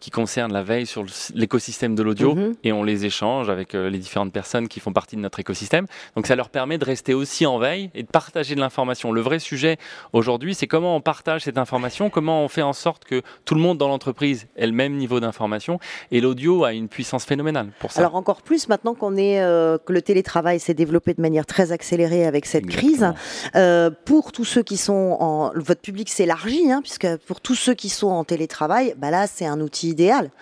qui 0.00 0.10
concernent 0.10 0.52
la 0.52 0.64
veille 0.64 0.86
sur 0.86 1.04
l'écosystème 1.34 1.94
de 1.94 2.02
l'audio 2.02 2.34
mhm. 2.34 2.54
et 2.64 2.72
on 2.72 2.82
les 2.82 3.04
échange 3.06 3.50
avec 3.50 3.74
les 3.74 3.98
différentes 3.98 4.32
personnes 4.32 4.66
qui 4.66 4.80
font 4.80 4.92
partie 4.92 5.14
de 5.14 5.20
notre 5.20 5.38
écosystème. 5.38 5.86
Donc 6.18 6.26
ça 6.26 6.34
leur 6.34 6.48
permet 6.48 6.78
de 6.78 6.84
rester 6.84 7.14
aussi 7.14 7.46
en 7.46 7.58
veille 7.58 7.90
et 7.94 8.02
de 8.02 8.08
partager 8.08 8.56
de 8.56 8.60
l'information. 8.60 9.12
Le 9.12 9.20
vrai 9.20 9.38
sujet 9.38 9.76
aujourd'hui, 10.12 10.52
c'est 10.52 10.66
comment 10.66 10.96
on 10.96 11.00
partage 11.00 11.42
cette 11.42 11.58
information, 11.58 12.10
comment 12.10 12.42
on 12.42 12.48
fait 12.48 12.62
en 12.62 12.72
sorte 12.72 13.04
que 13.04 13.22
tout 13.44 13.54
le 13.54 13.60
monde 13.60 13.78
dans 13.78 13.86
l'entreprise 13.86 14.48
ait 14.56 14.66
le 14.66 14.72
même 14.72 14.96
niveau 14.96 15.20
d'information. 15.20 15.78
Et 16.10 16.20
l'audio 16.20 16.64
a 16.64 16.72
une 16.72 16.88
puissance 16.88 17.24
phénoménale 17.24 17.70
pour 17.78 17.92
ça. 17.92 18.00
Alors 18.00 18.16
encore 18.16 18.42
plus 18.42 18.68
maintenant 18.68 18.94
qu'on 18.94 19.16
est 19.16 19.40
euh, 19.40 19.78
que 19.78 19.92
le 19.92 20.02
télétravail 20.02 20.58
s'est 20.58 20.74
développé 20.74 21.14
de 21.14 21.20
manière 21.20 21.46
très 21.46 21.70
accélérée 21.70 22.26
avec 22.26 22.46
cette 22.46 22.66
crise. 22.66 23.12
Euh, 23.54 23.92
pour 24.04 24.32
tous 24.32 24.44
ceux 24.44 24.64
qui 24.64 24.76
sont 24.76 25.16
en 25.20 25.52
votre 25.54 25.82
public 25.82 26.08
s'élargit, 26.08 26.68
hein, 26.68 26.80
puisque 26.82 27.06
pour 27.28 27.40
tous 27.40 27.54
ceux 27.54 27.74
qui 27.74 27.90
sont 27.90 28.08
en 28.08 28.24
télétravail, 28.24 28.92
bah 28.98 29.12
là 29.12 29.28
c'est 29.28 29.46
un 29.46 29.60
outil 29.60 29.90
idéal. 29.90 30.32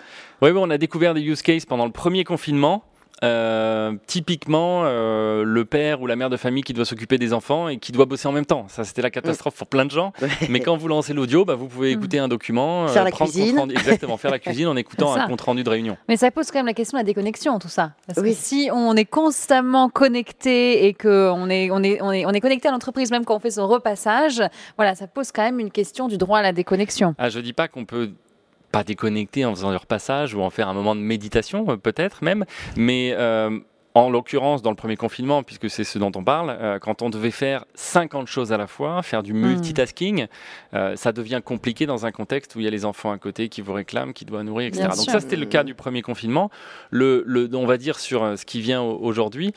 Oui, 0.41 0.49
on 0.55 0.71
a 0.71 0.79
découvert 0.79 1.13
des 1.13 1.21
use 1.21 1.43
cases 1.43 1.67
pendant 1.67 1.85
le 1.85 1.91
premier 1.91 2.23
confinement. 2.23 2.83
Euh, 3.23 3.93
typiquement, 4.05 4.83
euh, 4.83 5.43
le 5.43 5.65
père 5.65 6.01
ou 6.01 6.07
la 6.07 6.15
mère 6.15 6.29
de 6.29 6.37
famille 6.37 6.63
qui 6.63 6.73
doit 6.73 6.85
s'occuper 6.85 7.17
des 7.17 7.33
enfants 7.33 7.67
et 7.67 7.77
qui 7.77 7.91
doit 7.91 8.05
bosser 8.05 8.27
en 8.27 8.31
même 8.31 8.45
temps. 8.45 8.65
Ça, 8.69 8.83
c'était 8.83 9.01
la 9.01 9.09
catastrophe 9.09 9.55
pour 9.55 9.67
plein 9.67 9.85
de 9.85 9.91
gens. 9.91 10.13
Mais 10.49 10.59
quand 10.59 10.77
vous 10.77 10.87
lancez 10.87 11.13
l'audio, 11.13 11.43
bah, 11.43 11.55
vous 11.55 11.67
pouvez 11.67 11.95
mm. 11.95 11.97
écouter 11.97 12.19
un 12.19 12.27
document, 12.27 12.87
faire 12.87 13.03
la 13.03 13.11
cuisine, 13.11 13.59
exactement, 13.71 14.17
faire 14.17 14.31
la 14.31 14.39
cuisine 14.39 14.67
en 14.67 14.75
écoutant 14.75 15.15
un 15.15 15.27
compte 15.27 15.41
rendu 15.41 15.63
de 15.63 15.69
réunion. 15.69 15.97
Mais 16.07 16.17
ça 16.17 16.29
pose 16.29 16.51
quand 16.51 16.59
même 16.59 16.67
la 16.67 16.73
question 16.73 16.97
de 16.97 17.01
la 17.01 17.05
déconnexion, 17.05 17.57
tout 17.59 17.69
ça. 17.69 17.91
Parce 18.05 18.21
que 18.21 18.33
si 18.33 18.69
on 18.71 18.95
est 18.95 19.05
constamment 19.05 19.89
connecté 19.89 20.85
et 20.85 20.93
qu'on 20.93 21.49
est, 21.49 21.71
on 21.71 21.81
est, 21.81 22.01
on 22.01 22.11
est, 22.11 22.25
on 22.25 22.31
est 22.31 22.41
connecté 22.41 22.67
à 22.67 22.71
l'entreprise, 22.71 23.09
même 23.09 23.25
quand 23.25 23.35
on 23.35 23.39
fait 23.39 23.51
son 23.51 23.67
repassage, 23.67 24.43
voilà, 24.75 24.93
ça 24.95 25.07
pose 25.07 25.31
quand 25.31 25.43
même 25.43 25.59
une 25.59 25.71
question 25.71 26.07
du 26.07 26.17
droit 26.17 26.39
à 26.39 26.43
la 26.43 26.51
déconnexion. 26.51 27.15
Ah, 27.17 27.29
je 27.29 27.39
dis 27.39 27.53
pas 27.53 27.67
qu'on 27.67 27.85
peut 27.85 28.11
pas 28.71 28.83
déconnecter 28.83 29.45
en 29.45 29.53
faisant 29.55 29.71
leur 29.71 29.85
passage 29.85 30.33
ou 30.33 30.41
en 30.41 30.49
faire 30.49 30.67
un 30.67 30.73
moment 30.73 30.95
de 30.95 31.01
méditation 31.01 31.65
euh, 31.69 31.77
peut-être 31.77 32.23
même, 32.23 32.45
mais 32.75 33.13
euh, 33.17 33.59
en 33.97 34.11
l'occurrence, 34.11 34.61
dans 34.61 34.69
le 34.69 34.75
premier 34.75 34.95
confinement, 34.95 35.41
puisque 35.41 35.71
c'est 35.71 35.83
ce 35.83 35.97
dont 35.97 36.11
on 36.15 36.23
parle, 36.23 36.55
euh, 36.61 36.77
quand 36.77 37.01
on 37.01 37.09
devait 37.09 37.31
faire 37.31 37.65
50 37.73 38.27
choses 38.27 38.53
à 38.53 38.57
la 38.57 38.67
fois, 38.67 39.01
faire 39.01 39.23
du 39.23 39.33
hmm. 39.33 39.47
multitasking, 39.47 40.27
euh, 40.75 40.95
ça 40.95 41.11
devient 41.11 41.41
compliqué 41.43 41.87
dans 41.87 42.05
un 42.05 42.11
contexte 42.11 42.55
où 42.55 42.59
il 42.59 42.65
y 42.65 42.67
a 42.67 42.69
les 42.69 42.85
enfants 42.85 43.11
à 43.11 43.17
côté 43.17 43.49
qui 43.49 43.61
vous 43.61 43.73
réclament, 43.73 44.13
qui 44.13 44.23
doivent 44.23 44.43
nourrir, 44.43 44.67
etc. 44.67 44.89
Donc 44.95 45.09
ça, 45.09 45.19
c'était 45.19 45.35
le 45.35 45.47
cas 45.47 45.63
du 45.63 45.73
premier 45.73 46.03
confinement. 46.03 46.51
Le, 46.91 47.23
le, 47.25 47.49
on 47.55 47.65
va 47.65 47.77
dire 47.77 47.97
sur 47.97 48.23
euh, 48.23 48.35
ce 48.35 48.45
qui 48.45 48.61
vient 48.61 48.83
aujourd'hui, 48.83 49.53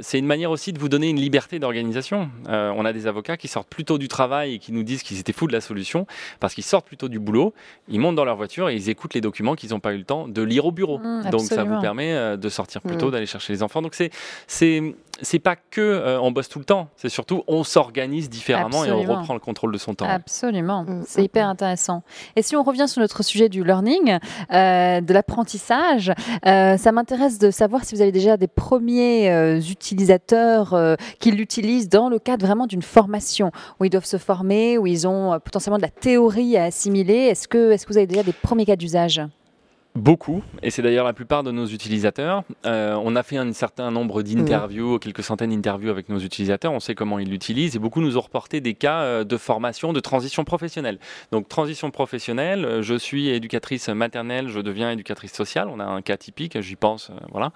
c'est 0.00 0.18
une 0.18 0.26
manière 0.26 0.50
aussi 0.50 0.72
de 0.72 0.78
vous 0.78 0.88
donner 0.88 1.08
une 1.08 1.20
liberté 1.20 1.58
d'organisation. 1.60 2.30
on 2.48 2.84
a 2.84 2.92
des 2.92 3.06
avocats 3.06 3.36
qui 3.36 3.46
sortent 3.46 3.68
plutôt 3.68 3.96
du 3.98 4.08
travail 4.08 4.54
et 4.54 4.58
qui 4.58 4.72
nous 4.72 4.82
disent 4.82 5.02
qu'ils 5.02 5.20
étaient 5.20 5.32
fous 5.32 5.46
de 5.46 5.52
la 5.52 5.60
solution, 5.60 6.06
parce 6.40 6.54
qu'ils 6.54 6.64
sortent 6.64 6.86
plutôt 6.86 7.08
du 7.08 7.18
boulot, 7.20 7.54
ils 7.88 8.00
montent 8.00 8.16
dans 8.16 8.24
leur 8.24 8.36
voiture 8.36 8.68
et 8.68 8.74
ils 8.74 8.88
écoutent 8.88 9.14
les 9.14 9.20
documents 9.20 9.54
qu'ils 9.54 9.70
n'ont 9.70 9.80
pas 9.80 9.92
eu 9.92 9.98
le 9.98 10.04
temps 10.04 10.26
de 10.26 10.42
lire 10.42 10.66
au 10.66 10.72
bureau. 10.72 10.98
Hmm, 10.98 11.30
Donc 11.30 11.42
ça 11.42 11.62
vous 11.64 11.80
permet 11.80 12.36
de 12.36 12.48
sortir 12.48 12.80
plus 12.80 12.96
tôt, 12.96 13.08
hmm. 13.08 13.12
d'aller 13.12 13.26
chercher 13.26 13.52
les 13.52 13.62
enfants 13.62 13.67
donc 13.82 13.94
c'est 13.94 14.10
c'est 14.46 14.82
c'est 15.22 15.38
pas 15.38 15.56
que 15.56 15.80
euh, 15.80 16.20
on 16.20 16.30
bosse 16.30 16.48
tout 16.48 16.58
le 16.58 16.64
temps, 16.64 16.88
c'est 16.96 17.08
surtout 17.08 17.42
on 17.48 17.64
s'organise 17.64 18.30
différemment 18.30 18.84
et 18.84 18.92
on 18.92 19.02
reprend 19.02 19.34
le 19.34 19.40
contrôle 19.40 19.72
de 19.72 19.78
son 19.78 19.94
temps. 19.94 20.06
Absolument, 20.08 20.84
mm, 20.84 21.04
c'est 21.06 21.22
mm, 21.22 21.24
hyper 21.24 21.46
mm. 21.46 21.50
intéressant. 21.50 22.02
Et 22.36 22.42
si 22.42 22.56
on 22.56 22.62
revient 22.62 22.86
sur 22.88 23.00
notre 23.00 23.22
sujet 23.22 23.48
du 23.48 23.64
learning, 23.64 24.18
euh, 24.52 25.00
de 25.00 25.12
l'apprentissage, 25.12 26.12
euh, 26.46 26.76
ça 26.76 26.92
m'intéresse 26.92 27.38
de 27.38 27.50
savoir 27.50 27.84
si 27.84 27.94
vous 27.94 28.00
avez 28.00 28.12
déjà 28.12 28.36
des 28.36 28.48
premiers 28.48 29.58
utilisateurs 29.58 30.76
qui 31.18 31.30
l'utilisent 31.30 31.88
dans 31.88 32.08
le 32.08 32.18
cadre 32.18 32.46
vraiment 32.46 32.66
d'une 32.66 32.82
formation 32.82 33.50
où 33.80 33.84
ils 33.84 33.90
doivent 33.90 34.04
se 34.04 34.18
former, 34.18 34.78
où 34.78 34.86
ils 34.86 35.06
ont 35.06 35.38
potentiellement 35.40 35.78
de 35.78 35.82
la 35.82 35.90
théorie 35.90 36.56
à 36.56 36.64
assimiler. 36.64 37.14
Est-ce 37.14 37.48
que, 37.48 37.72
est-ce 37.72 37.86
que 37.86 37.92
vous 37.92 37.98
avez 37.98 38.06
déjà 38.06 38.22
des 38.22 38.32
premiers 38.32 38.66
cas 38.66 38.76
d'usage? 38.76 39.20
Beaucoup, 39.98 40.44
et 40.62 40.70
c'est 40.70 40.80
d'ailleurs 40.80 41.04
la 41.04 41.12
plupart 41.12 41.42
de 41.42 41.50
nos 41.50 41.66
utilisateurs. 41.66 42.44
Euh, 42.66 42.96
on 43.02 43.16
a 43.16 43.24
fait 43.24 43.36
un 43.36 43.52
certain 43.52 43.90
nombre 43.90 44.22
d'interviews, 44.22 44.94
mmh. 44.94 44.98
quelques 45.00 45.24
centaines 45.24 45.50
d'interviews 45.50 45.90
avec 45.90 46.08
nos 46.08 46.20
utilisateurs, 46.20 46.72
on 46.72 46.78
sait 46.78 46.94
comment 46.94 47.18
ils 47.18 47.28
l'utilisent, 47.28 47.74
et 47.74 47.80
beaucoup 47.80 48.00
nous 48.00 48.16
ont 48.16 48.20
reporté 48.20 48.60
des 48.60 48.74
cas 48.74 49.00
euh, 49.00 49.24
de 49.24 49.36
formation, 49.36 49.92
de 49.92 49.98
transition 49.98 50.44
professionnelle. 50.44 51.00
Donc 51.32 51.48
transition 51.48 51.90
professionnelle, 51.90 52.64
euh, 52.64 52.80
je 52.80 52.94
suis 52.94 53.28
éducatrice 53.30 53.88
maternelle, 53.88 54.46
je 54.46 54.60
deviens 54.60 54.92
éducatrice 54.92 55.32
sociale, 55.32 55.66
on 55.68 55.80
a 55.80 55.84
un 55.84 56.00
cas 56.00 56.16
typique, 56.16 56.60
j'y 56.60 56.76
pense, 56.76 57.10
voilà. 57.32 57.50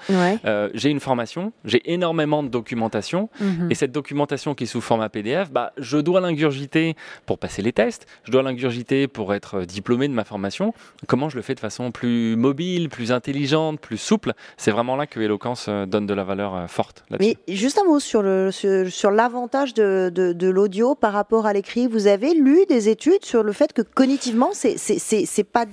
j'ai 0.74 0.90
une 0.90 1.00
formation, 1.00 1.52
j'ai 1.64 1.92
énormément 1.92 2.42
de 2.42 2.48
documentation, 2.48 3.30
mmh. 3.40 3.70
et 3.70 3.76
cette 3.76 3.92
documentation 3.92 4.56
qui 4.56 4.64
est 4.64 4.66
sous 4.66 4.80
format 4.80 5.08
PDF, 5.08 5.52
bah, 5.52 5.72
je 5.78 5.98
dois 5.98 6.20
l'ingurgiter 6.20 6.96
pour 7.24 7.38
passer 7.38 7.62
les 7.62 7.72
tests, 7.72 8.08
je 8.24 8.32
dois 8.32 8.42
l'ingurgiter 8.42 9.06
pour 9.06 9.32
être 9.32 9.60
diplômé 9.60 10.08
de 10.08 10.12
ma 10.12 10.24
formation. 10.24 10.74
Comment 11.06 11.28
je 11.28 11.36
le 11.36 11.42
fais 11.42 11.54
de 11.54 11.60
façon 11.60 11.92
plus 11.92 12.31
mobile, 12.36 12.88
plus 12.88 13.12
intelligente, 13.12 13.80
plus 13.80 13.98
souple. 13.98 14.32
C'est 14.56 14.70
vraiment 14.70 14.96
là 14.96 15.06
que 15.06 15.20
Eloquence 15.20 15.66
euh, 15.68 15.86
donne 15.86 16.06
de 16.06 16.14
la 16.14 16.24
valeur 16.24 16.54
euh, 16.54 16.66
forte. 16.66 17.04
Mais 17.20 17.36
juste 17.48 17.78
un 17.78 17.84
mot 17.84 18.00
sur 18.00 18.22
sur, 18.52 19.10
l'avantage 19.10 19.74
de, 19.74 20.10
de, 20.12 20.48
l'audio 20.48 20.94
par 20.94 21.12
rapport 21.12 21.46
à 21.46 21.52
l'écrit. 21.52 21.86
Vous 21.86 22.06
avez 22.06 22.34
lu 22.34 22.64
des 22.68 22.88
études 22.88 23.24
sur 23.24 23.42
le 23.42 23.52
fait 23.52 23.72
que 23.72 23.82
cognitivement, 23.82 24.50
c'est 24.52 24.76
c'est 24.78 24.98
c'est 24.98 25.44
pas 25.44 25.66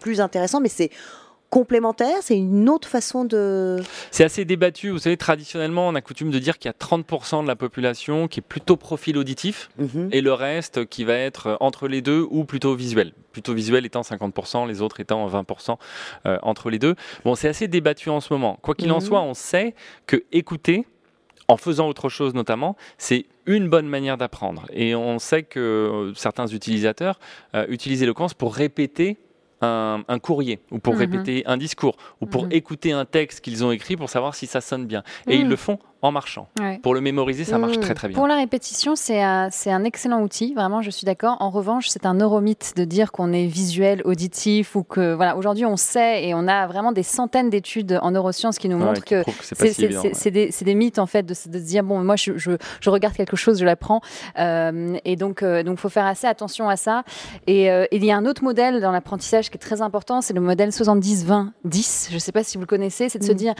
plus 0.00 0.20
intéressant, 0.20 0.60
mais 0.60 0.68
c'est 0.68 0.90
complémentaire 1.56 2.18
C'est 2.20 2.36
une 2.36 2.68
autre 2.68 2.86
façon 2.86 3.24
de... 3.24 3.82
C'est 4.10 4.24
assez 4.24 4.44
débattu. 4.44 4.90
Vous 4.90 4.98
savez, 4.98 5.16
traditionnellement, 5.16 5.88
on 5.88 5.94
a 5.94 6.02
coutume 6.02 6.30
de 6.30 6.38
dire 6.38 6.58
qu'il 6.58 6.68
y 6.68 6.74
a 6.74 6.76
30% 6.86 7.42
de 7.44 7.48
la 7.48 7.56
population 7.56 8.28
qui 8.28 8.40
est 8.40 8.42
plutôt 8.46 8.76
profil 8.76 9.16
auditif 9.16 9.70
mhm. 9.78 10.10
et 10.12 10.20
le 10.20 10.34
reste 10.34 10.84
qui 10.84 11.04
va 11.04 11.14
être 11.14 11.56
entre 11.60 11.88
les 11.88 12.02
deux 12.02 12.26
ou 12.28 12.44
plutôt 12.44 12.74
visuel. 12.74 13.14
Plutôt 13.32 13.54
visuel 13.54 13.86
étant 13.86 14.02
50%, 14.02 14.68
les 14.68 14.82
autres 14.82 15.00
étant 15.00 15.26
20% 15.30 15.78
euh, 16.26 16.36
entre 16.42 16.68
les 16.68 16.78
deux. 16.78 16.94
Bon, 17.24 17.34
c'est 17.34 17.48
assez 17.48 17.68
débattu 17.68 18.10
en 18.10 18.20
ce 18.20 18.34
moment. 18.34 18.58
Quoi 18.60 18.74
qu'il 18.74 18.92
en 18.92 18.96
mhm. 18.96 19.06
soit, 19.06 19.22
on 19.22 19.32
sait 19.32 19.74
que 20.06 20.24
écouter, 20.32 20.84
en 21.48 21.56
faisant 21.56 21.88
autre 21.88 22.10
chose 22.10 22.34
notamment, 22.34 22.76
c'est 22.98 23.24
une 23.46 23.70
bonne 23.70 23.88
manière 23.88 24.18
d'apprendre. 24.18 24.66
Et 24.74 24.94
on 24.94 25.18
sait 25.18 25.44
que 25.44 25.58
euh, 25.58 26.14
certains 26.16 26.48
utilisateurs 26.48 27.18
euh, 27.54 27.64
utilisent 27.70 28.00
l'éloquence 28.00 28.34
pour 28.34 28.54
répéter 28.54 29.16
un, 29.66 30.18
courrier 30.18 30.60
ou 30.70 30.78
pour 30.78 30.94
mhm. 30.94 31.00
répéter 31.00 31.42
un 31.46 31.56
discours 31.56 31.96
ou 32.20 32.26
pour 32.26 32.44
mhm. 32.44 32.52
écouter 32.52 32.92
un 32.92 33.04
texte 33.04 33.40
qu'ils 33.40 33.64
ont 33.64 33.70
écrit 33.70 33.96
pour 33.96 34.10
savoir 34.10 34.34
si 34.34 34.46
ça 34.46 34.60
sonne 34.60 34.86
bien. 34.86 35.02
Et 35.28 35.36
ils 35.36 35.44
mhm. 35.44 35.50
le 35.50 35.56
font 35.56 35.78
en 36.06 36.12
marchant. 36.12 36.48
Pour 36.82 36.94
le 36.94 37.00
mémoriser, 37.00 37.44
ça 37.44 37.58
marche 37.58 37.78
très 37.80 37.94
très 37.94 38.08
bien. 38.08 38.16
Pour 38.16 38.26
la 38.26 38.36
répétition, 38.36 38.96
c'est 38.96 39.22
un, 39.22 39.48
un, 39.66 39.84
excellent 39.84 40.22
outil, 40.22 40.54
vraiment, 40.54 40.82
je 40.82 40.90
suis 40.90 41.04
d'accord. 41.04 41.36
En 41.40 41.50
revanche, 41.50 41.88
c'est 41.88 42.06
un 42.06 42.14
neuromythe 42.14 42.74
de 42.76 42.84
dire 42.84 43.12
qu'on 43.12 43.32
est 43.32 43.46
visuel, 43.46 44.02
auditif 44.04 44.76
ou 44.76 44.82
que, 44.82 45.14
voilà, 45.14 45.36
aujourd'hui 45.36 45.66
on 45.66 45.76
sait 45.76 46.24
et 46.24 46.34
on 46.34 46.48
a 46.48 46.66
vraiment 46.66 46.92
des 46.92 47.02
centaines 47.02 47.50
d'études 47.50 47.98
en 48.02 48.10
neurosciences 48.10 48.58
qui 48.58 48.68
nous 48.68 48.78
montrent 48.78 49.04
que, 49.04 49.22
c'est 49.42 50.30
des, 50.30 50.50
des, 50.50 50.74
mythes 50.74 50.98
en 50.98 51.06
fait 51.06 51.24
de, 51.24 51.34
se 51.34 51.48
dire, 51.48 51.82
bon, 51.82 52.02
moi 52.02 52.16
je, 52.16 52.32
je, 52.36 52.90
regarde 52.90 53.14
quelque 53.14 53.36
chose, 53.36 53.58
je 53.58 53.64
l'apprends. 53.64 54.00
Euh, 54.38 54.96
et 55.04 55.16
donc, 55.16 55.38
il 55.42 55.46
euh, 55.46 55.62
donc 55.62 55.78
faut 55.78 55.88
faire 55.88 56.06
assez 56.06 56.26
attention 56.26 56.68
à 56.68 56.76
ça. 56.76 57.04
Et, 57.46 57.70
euh, 57.70 57.86
il 57.92 58.04
y 58.04 58.10
a 58.10 58.16
un 58.16 58.26
autre 58.26 58.44
modèle 58.44 58.80
dans 58.80 58.92
l'apprentissage 58.92 59.50
qui 59.50 59.56
est 59.56 59.60
très 59.60 59.80
important, 59.82 60.20
c'est 60.20 60.34
le 60.34 60.40
modèle 60.40 60.70
70-20-10. 60.70 62.08
Je 62.10 62.14
ne 62.14 62.18
sais 62.18 62.32
pas 62.32 62.44
si 62.44 62.56
vous 62.56 62.62
le 62.62 62.66
connaissez, 62.66 63.08
c'est 63.08 63.18
de 63.18 63.24
se 63.24 63.32
mm. 63.32 63.34
dire, 63.34 63.54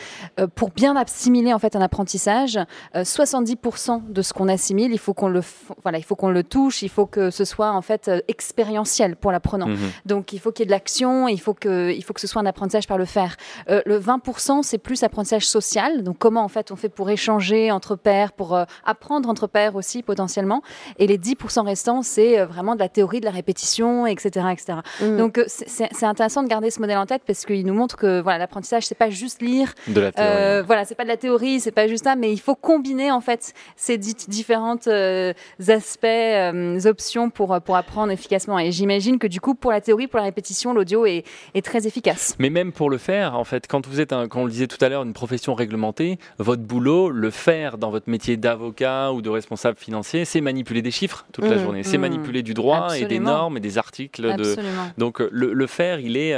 pour 0.54 0.70
bien 0.70 0.94
assimiler 0.96 1.52
en 1.52 1.58
fait 1.58 1.74
un 1.74 1.80
apprentissage, 1.80 2.35
apprentissage, 2.36 2.66
70% 2.94 4.12
de 4.12 4.22
ce 4.22 4.32
qu'on 4.32 4.48
assimile, 4.48 4.92
il 4.92 4.98
faut 4.98 5.14
qu'on 5.14 5.28
le, 5.28 5.42
voilà, 5.82 5.98
il 5.98 6.04
faut 6.04 6.16
qu'on 6.16 6.30
le 6.30 6.42
touche, 6.42 6.82
il 6.82 6.88
faut 6.88 7.06
que 7.06 7.30
ce 7.30 7.44
soit 7.44 7.70
en 7.70 7.82
fait 7.82 8.10
expérientiel 8.28 9.16
pour 9.16 9.32
l'apprenant. 9.32 9.68
Mhm. 9.68 9.90
Donc 10.06 10.32
il 10.32 10.40
faut 10.40 10.52
qu'il 10.52 10.64
y 10.64 10.64
ait 10.64 10.66
de 10.66 10.70
l'action, 10.70 11.28
il 11.28 11.40
faut 11.40 11.54
que, 11.54 11.92
il 11.92 12.02
faut 12.02 12.12
que 12.12 12.20
ce 12.20 12.26
soit 12.26 12.42
un 12.42 12.46
apprentissage 12.46 12.86
par 12.86 12.98
le 12.98 13.04
faire. 13.04 13.36
le 13.68 13.98
20%, 13.98 14.62
c'est 14.62 14.78
plus 14.78 15.02
apprentissage 15.02 15.46
social. 15.46 16.02
Donc 16.02 16.18
comment 16.18 16.42
en 16.42 16.48
fait 16.48 16.70
on 16.72 16.76
fait 16.76 16.88
pour 16.88 17.10
échanger 17.10 17.70
entre 17.70 17.96
pairs, 17.96 18.32
pour 18.32 18.58
apprendre 18.84 19.28
entre 19.28 19.46
pairs 19.46 19.76
aussi 19.76 20.02
potentiellement. 20.02 20.62
Et 20.98 21.06
les 21.06 21.18
10% 21.18 21.64
restants, 21.64 22.02
c'est 22.02 22.44
vraiment 22.44 22.74
de 22.74 22.80
la 22.80 22.88
théorie, 22.88 23.20
de 23.20 23.24
la 23.24 23.30
répétition, 23.30 24.06
etc., 24.06 24.46
etc. 24.52 24.78
Mm. 25.00 25.16
Donc 25.16 25.40
c'est 25.46 26.04
intéressant 26.04 26.42
de 26.42 26.48
garder 26.48 26.70
ce 26.70 26.80
modèle 26.80 26.98
en 26.98 27.06
tête 27.06 27.22
parce 27.26 27.44
qu'il 27.44 27.64
nous 27.66 27.74
montre 27.74 27.96
que 27.96 28.20
voilà 28.20 28.38
l'apprentissage 28.38 28.86
c'est 28.86 28.94
pas 28.94 29.10
juste 29.10 29.42
lire, 29.42 29.72
de 29.88 30.00
la 30.00 30.12
théorie. 30.12 30.30
Euh, 30.32 30.62
voilà 30.66 30.84
c'est 30.84 30.94
pas 30.94 31.04
de 31.04 31.08
la 31.08 31.16
théorie, 31.16 31.60
c'est 31.60 31.70
pas 31.70 31.86
juste 31.86 32.06
ça, 32.06 32.15
mais 32.18 32.32
il 32.32 32.40
faut 32.40 32.54
combiner 32.54 33.10
en 33.10 33.20
fait 33.20 33.54
ces 33.76 33.98
différentes 33.98 34.86
euh, 34.86 35.32
aspects, 35.68 36.04
euh, 36.04 36.80
options 36.84 37.30
pour 37.30 37.58
pour 37.64 37.76
apprendre 37.76 38.12
efficacement. 38.12 38.58
Et 38.58 38.72
j'imagine 38.72 39.18
que 39.18 39.26
du 39.26 39.40
coup 39.40 39.54
pour 39.54 39.70
la 39.70 39.80
théorie, 39.80 40.06
pour 40.06 40.18
la 40.18 40.24
répétition, 40.24 40.74
l'audio 40.74 41.06
est, 41.06 41.24
est, 41.54 41.64
très 41.64 41.86
efficace. 41.86 42.34
Mais 42.38 42.50
même 42.50 42.72
pour 42.72 42.90
le 42.90 42.98
faire, 42.98 43.38
en 43.38 43.44
fait, 43.44 43.66
quand 43.66 43.86
vous 43.86 44.00
êtes, 44.00 44.12
un, 44.12 44.28
quand 44.28 44.40
on 44.40 44.44
le 44.44 44.50
disait 44.50 44.66
tout 44.66 44.82
à 44.84 44.88
l'heure, 44.88 45.02
une 45.02 45.12
profession 45.12 45.54
réglementée, 45.54 46.18
votre 46.38 46.62
boulot, 46.62 47.10
le 47.10 47.30
faire 47.30 47.78
dans 47.78 47.90
votre 47.90 48.08
métier 48.08 48.36
d'avocat 48.36 49.12
ou 49.12 49.22
de 49.22 49.30
responsable 49.30 49.78
financier, 49.78 50.24
c'est 50.24 50.40
manipuler 50.40 50.82
des 50.82 50.90
chiffres 50.90 51.26
toute 51.32 51.44
la 51.44 51.56
mm. 51.56 51.62
journée, 51.62 51.82
c'est 51.82 51.98
mm. 51.98 52.02
manipuler 52.02 52.42
du 52.42 52.54
droit 52.54 52.96
et 52.96 53.06
des 53.06 53.18
normes 53.18 53.56
et 53.56 53.60
des 53.60 53.78
articles. 53.78 54.36
De... 54.36 54.56
Donc 54.98 55.20
le, 55.20 55.52
le, 55.52 55.66
faire, 55.66 56.00
il 56.00 56.16
est 56.16 56.34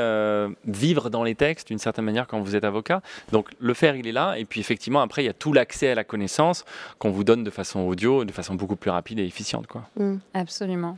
vivre 0.66 1.11
dans 1.11 1.25
les 1.25 1.35
textes 1.35 1.68
d'une 1.68 1.78
certaine 1.78 2.04
manière 2.04 2.26
quand 2.26 2.40
vous 2.40 2.56
êtes 2.56 2.64
avocat. 2.64 3.02
Donc 3.32 3.49
le 3.58 3.75
faire, 3.75 3.97
il 3.97 4.06
est 4.06 4.12
là. 4.12 4.38
Et 4.38 4.44
puis 4.44 4.61
effectivement, 4.61 5.00
après, 5.00 5.23
il 5.23 5.26
y 5.26 5.30
a 5.30 5.35
tout 5.35 5.52
l'accès 5.69 5.91
à 5.91 5.95
la 5.95 6.05
connaissance 6.05 6.65
qu'on 6.99 7.11
vous 7.11 7.25
donne 7.25 7.45
de 7.45 7.51
façon 7.51 7.81
audio, 7.81 8.25
de 8.25 8.33
façon 8.33 8.55
beaucoup 8.55 8.77
plus 8.77 8.91
rapide 8.91 9.19
et 9.19 9.27
efficiente. 9.27 9.67
Quoi. 9.67 9.83
Mm. 9.97 10.17
Absolument. 10.33 10.97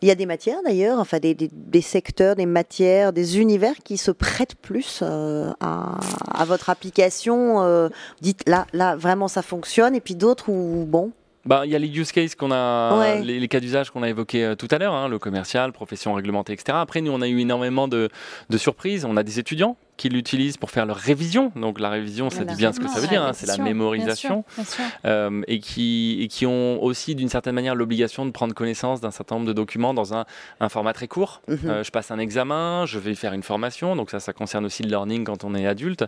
Il 0.00 0.08
y 0.08 0.10
a 0.10 0.14
des 0.14 0.26
matières 0.26 0.58
d'ailleurs, 0.64 0.98
enfin 0.98 1.18
des, 1.18 1.34
des, 1.34 1.80
secteurs, 1.82 2.34
des 2.34 2.46
matières, 2.46 3.12
des 3.12 3.38
univers 3.38 3.74
qui 3.84 3.98
se 3.98 4.10
prêtent 4.10 4.54
plus 4.54 5.00
euh, 5.02 5.52
à, 5.60 5.98
à, 6.32 6.44
votre 6.46 6.70
application. 6.70 7.62
Euh, 7.62 7.88
dites 8.22 8.42
là, 8.48 8.66
là, 8.72 8.96
vraiment 8.96 9.28
ça 9.28 9.42
fonctionne. 9.42 9.94
Et 9.94 10.00
puis 10.00 10.14
d'autres 10.14 10.48
où, 10.48 10.86
bon, 10.86 11.12
bah, 11.46 11.62
il 11.64 11.70
y 11.70 11.76
a 11.76 11.78
les 11.78 11.88
use 11.88 12.12
cases 12.12 12.34
qu'on 12.34 12.50
a, 12.52 13.20
les, 13.22 13.48
cas 13.48 13.60
d'usage 13.60 13.90
qu'on 13.90 14.02
a 14.02 14.08
évoqués 14.08 14.44
euh, 14.44 14.54
tout 14.54 14.68
à 14.70 14.78
l'heure, 14.78 14.94
hein, 14.94 15.08
le 15.08 15.18
commercial, 15.18 15.72
profession 15.72 16.14
réglementée, 16.14 16.52
etc. 16.52 16.78
Après, 16.80 17.00
nous, 17.00 17.12
on 17.12 17.22
a 17.22 17.28
eu 17.28 17.38
énormément 17.38 17.88
de, 17.88 18.08
de 18.50 18.58
surprises. 18.58 19.04
On 19.04 19.16
a 19.16 19.22
des 19.22 19.38
étudiants 19.38 19.76
qui 19.96 20.08
l'utilisent 20.08 20.56
pour 20.56 20.70
faire 20.70 20.86
leur 20.86 20.96
révision. 20.96 21.52
Donc 21.56 21.80
la 21.80 21.88
révision, 21.88 22.30
ça 22.30 22.44
dit 22.44 22.54
bien 22.56 22.72
ce 22.72 22.80
que 22.80 22.88
ça 22.88 23.00
veut 23.00 23.06
dire, 23.06 23.22
hein, 23.22 23.32
c'est 23.32 23.46
la 23.46 23.58
mémorisation. 23.58 24.44
Euh, 25.04 25.42
et, 25.46 25.60
qui, 25.60 26.18
et 26.20 26.28
qui 26.28 26.46
ont 26.46 26.82
aussi 26.82 27.14
d'une 27.14 27.28
certaine 27.28 27.54
manière 27.54 27.74
l'obligation 27.74 28.26
de 28.26 28.30
prendre 28.30 28.54
connaissance 28.54 29.00
d'un 29.00 29.10
certain 29.10 29.36
nombre 29.36 29.46
de 29.46 29.52
documents 29.52 29.94
dans 29.94 30.14
un, 30.14 30.24
un 30.60 30.68
format 30.68 30.92
très 30.92 31.08
court. 31.08 31.42
Mhm. 31.48 31.58
Euh, 31.64 31.84
je 31.84 31.90
passe 31.90 32.10
un 32.10 32.18
examen, 32.18 32.84
je 32.86 32.98
vais 32.98 33.14
faire 33.14 33.32
une 33.32 33.42
formation, 33.42 33.96
donc 33.96 34.10
ça, 34.10 34.20
ça 34.20 34.32
concerne 34.32 34.66
aussi 34.66 34.82
le 34.82 34.90
learning 34.90 35.24
quand 35.24 35.44
on 35.44 35.54
est 35.54 35.66
adulte. 35.66 36.04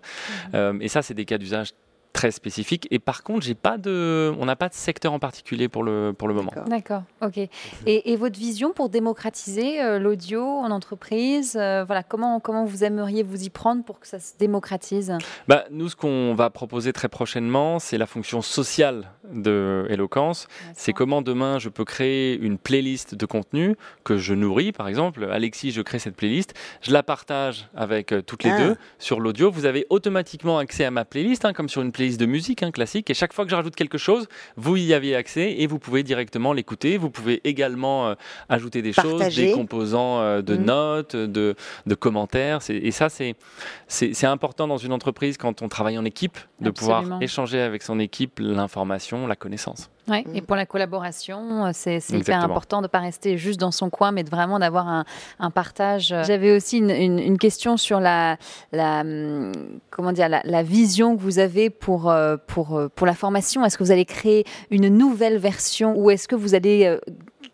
Mhm. 0.53 0.83
et 0.83 0.89
ça, 0.89 1.03
c'est 1.03 1.15
des 1.15 1.25
cas 1.25 1.39
d'usage 1.39 1.73
très 2.13 2.31
spécifique. 2.31 2.89
Et 2.91 2.99
par 2.99 3.23
contre, 3.23 3.43
j'ai 3.43 3.55
pas 3.55 3.79
de, 3.79 4.33
on 4.39 4.45
n'a 4.45 4.57
pas 4.57 4.69
de 4.69 4.75
secteur 4.75 5.13
en 5.13 5.19
particulier 5.19 5.69
pour 5.69 5.83
le, 5.83 6.13
pour 6.17 6.29
le 6.29 6.35
moment. 6.35 6.51
D'accord, 6.67 7.03
ok. 7.23 7.39
Et, 7.87 8.17
votre 8.17 8.39
vision 8.39 8.73
pour 8.73 8.89
démocratiser 8.89 9.81
euh, 9.81 10.01
l'audio 10.01 10.43
en 10.43 10.73
entreprise, 10.73 11.57
euh, 11.57 11.85
voilà, 11.85 12.03
comment, 12.03 12.41
comment 12.41 12.65
vous 12.65 12.83
aimeriez 12.83 13.23
vous 13.23 13.45
y 13.45 13.51
prendre 13.51 13.85
pour 13.85 14.01
que 14.01 14.09
ça 14.09 14.19
se 14.19 14.33
démocratise? 14.37 15.13
Bah, 15.47 15.65
Nous, 15.71 15.89
ce 15.91 15.97
qu'on 15.97 16.35
va 16.35 16.51
proposer 16.51 16.93
très 16.93 17.09
prochainement, 17.09 17.79
c'est 17.79 17.99
la 17.99 18.07
fonction 18.07 18.43
sociale 18.43 19.13
de 19.33 19.87
Eloquence. 19.89 20.49
C'est 20.75 20.93
comment 20.93 21.23
demain 21.23 21.59
je 21.59 21.69
peux 21.69 21.85
créer 21.85 22.39
une 22.39 22.59
playlist 22.59 23.15
de 23.15 23.27
contenu 23.27 23.77
que 24.05 24.17
je 24.17 24.35
nourris, 24.35 24.73
par 24.73 24.89
exemple. 24.89 25.29
Alexis, 25.31 25.73
je 25.73 25.83
crée 25.83 25.99
cette 25.99 26.17
playlist, 26.17 26.55
je 26.83 26.93
la 26.93 27.03
partage 27.03 27.69
avec 27.75 28.13
euh, 28.13 28.23
toutes 28.23 28.45
les 28.45 28.51
ah. 28.51 28.59
deux 28.59 28.77
sur 28.99 29.21
l'audio. 29.21 29.51
Vous 29.51 29.67
avez 29.67 29.87
automatiquement 29.91 30.59
accès 30.59 30.85
à 30.85 30.91
ma 30.91 31.05
playlist, 31.05 31.45
hein, 31.45 31.53
comme 31.53 31.69
sur 31.69 31.83
une 31.83 31.93
playlist 31.93 32.21
de 32.21 32.27
musique 32.27 32.63
hein, 32.63 32.71
classique. 32.71 33.11
Et 33.11 33.15
chaque 33.15 33.33
fois 33.33 33.45
que 33.45 33.51
je 33.51 33.57
rajoute 33.57 33.77
quelque 33.77 33.99
chose, 33.99 34.29
vous 34.57 34.77
y 34.77 34.95
avez 34.95 35.15
accès 35.15 35.57
et 35.59 35.67
vous 35.67 35.79
pouvez 35.79 36.03
directement 36.03 36.53
l'écouter. 36.53 36.97
Vous 36.97 37.11
pouvez 37.11 37.41
également 37.45 38.09
euh, 38.09 38.15
ajouter 38.49 38.83
des 38.83 38.93
choses, 38.93 39.35
des 39.35 39.53
composants 39.53 40.21
euh, 40.21 40.43
de 40.43 40.57
mhm. 40.57 40.65
notes, 40.65 41.17
de, 41.17 41.55
de 41.87 41.95
commentaires. 41.95 42.61
Et 42.69 42.91
ça, 42.91 43.09
c'est 43.09 44.25
important 44.27 44.67
dans 44.67 44.77
une 44.77 44.93
entreprise 44.93 45.37
quand 45.37 45.63
on 45.63 45.69
travaille 45.69 45.99
en 45.99 46.05
équipe 46.05 46.39
de 46.61 46.71
pouvoir 46.71 47.05
échanger 47.21 47.61
avec 47.61 47.83
son 47.83 47.99
équipe 47.99 48.41
l'information, 48.41 49.18
la 49.27 49.37
connaissance. 49.37 49.91
Ouais, 50.09 50.25
et 50.35 50.41
pour 50.41 50.57
la 50.57 50.65
collaboration, 50.65 51.67
euh, 51.67 51.71
c'est 51.73 51.99
hyper 52.11 52.43
important 52.43 52.79
de 52.79 52.85
ne 52.85 52.89
pas 52.89 53.01
rester 53.01 53.37
juste 53.37 53.61
dans 53.61 53.71
son 53.71 53.91
coin, 53.91 54.13
mais 54.13 54.25
de 54.25 54.31
vraiment 54.31 54.59
d'avoir 54.59 54.89
un, 54.89 55.05
un, 55.39 55.51
partage. 55.51 56.15
J'avais 56.27 56.57
aussi 56.57 56.79
une, 56.79 56.91
une, 56.91 57.39
question 57.39 57.77
sur 57.77 58.01
la, 58.01 58.39
la, 58.73 59.01
hum, 59.01 59.53
comment 59.91 60.13
dire, 60.13 60.29
la, 60.29 60.41
la, 60.45 60.63
vision 60.63 61.17
que 61.17 61.23
vous 61.23 61.39
avez 61.39 61.69
pour, 61.69 62.11
euh, 62.11 62.37
pour, 62.47 62.79
euh, 62.79 62.89
pour 62.89 63.07
la 63.07 63.15
formation. 63.15 63.65
Est-ce 63.65 63.77
que 63.77 63.85
vous 63.85 63.93
allez 63.93 64.07
créer 64.07 64.45
une 64.71 64.89
nouvelle 64.89 65.39
version 65.39 65.95
ou 65.97 66.11
est-ce 66.11 66.27
que 66.27 66.37
vous 66.37 66.55
allez 66.55 66.99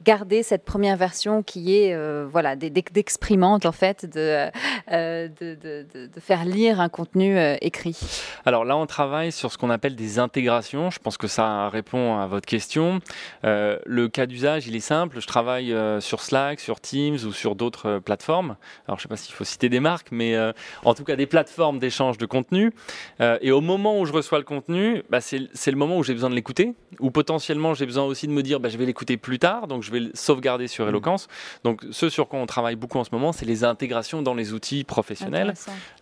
garder 0.02 0.42
cette 0.42 0.64
première 0.64 0.96
version 0.96 1.42
qui 1.42 1.76
est 1.76 1.94
euh, 1.94 2.26
voilà 2.30 2.56
d'exprimante 2.56 3.66
en 3.66 3.72
fait 3.72 4.04
de, 4.06 4.48
euh, 4.90 5.28
de, 5.28 5.54
de, 5.54 5.86
de, 5.92 6.20
faire 6.20 6.44
lire 6.44 6.80
un 6.80 6.88
contenu 6.88 7.38
euh, 7.38 7.56
écrit. 7.60 7.96
Alors 8.44 8.64
là 8.64 8.76
on 8.76 8.86
travaille 8.86 9.32
sur 9.32 9.52
ce 9.52 9.58
qu'on 9.58 9.70
appelle 9.70 9.96
des 9.96 10.18
intégrations. 10.18 10.90
Je 10.90 10.98
pense 10.98 11.16
que 11.16 11.26
ça 11.26 11.68
répond 11.68 12.16
à 12.16 12.26
votre 12.26 12.46
question. 12.46 13.00
le 13.42 14.06
cas 14.08 14.26
d'usage 14.26 14.66
il 14.66 14.76
est 14.76 14.80
simple. 14.80 15.20
Je 15.20 15.26
travaille 15.26 15.74
sur 16.00 16.20
Slack, 16.20 16.60
sur 16.60 16.80
Teams 16.80 17.18
ou 17.26 17.32
sur 17.32 17.54
d'autres 17.54 17.98
plateformes. 17.98 18.56
Alors 18.86 18.98
je 18.98 19.02
sais 19.02 19.08
pas 19.08 19.16
s'il 19.16 19.34
faut 19.34 19.44
citer 19.44 19.68
des 19.68 19.80
marques, 19.80 20.08
mais 20.10 20.36
en 20.84 20.94
tout 20.94 21.04
cas 21.04 21.16
des 21.16 21.26
plateformes 21.26 21.78
d'échange 21.78 22.18
de 22.18 22.26
contenu. 22.26 22.72
et 23.20 23.50
au 23.50 23.60
moment 23.60 24.00
où 24.00 24.06
je 24.06 24.12
reçois 24.12 24.38
le 24.38 24.44
contenu, 24.44 25.02
bah, 25.10 25.20
c'est 25.20 25.70
le 25.70 25.76
moment 25.76 25.98
où 25.98 26.02
j'ai 26.02 26.14
besoin 26.14 26.30
de 26.30 26.34
l'écouter, 26.34 26.74
ou 27.00 27.10
potentiellement 27.10 27.74
j'ai 27.74 27.86
besoin 27.86 28.04
aussi 28.04 28.26
de 28.26 28.32
me 28.32 28.42
dire 28.42 28.60
bah, 28.60 28.68
je 28.68 28.78
vais 28.78 28.86
l'écouter 28.86 29.16
plus 29.16 29.38
tard, 29.38 29.66
donc 29.66 29.82
je 29.84 29.90
vais 29.92 30.10
sauvegarder 30.14 30.68
sur 30.68 30.88
Eloquence. 30.88 31.28
Donc, 31.62 31.84
ce 31.90 32.08
sur 32.08 32.28
quoi 32.28 32.38
on 32.38 32.46
travaille 32.46 32.76
beaucoup 32.76 32.98
en 32.98 33.04
ce 33.04 33.10
moment, 33.12 33.32
c'est 33.32 33.46
les 33.46 33.64
intégrations 33.64 34.22
dans 34.22 34.34
les 34.34 34.52
outils 34.52 34.84
professionnels. 34.84 35.54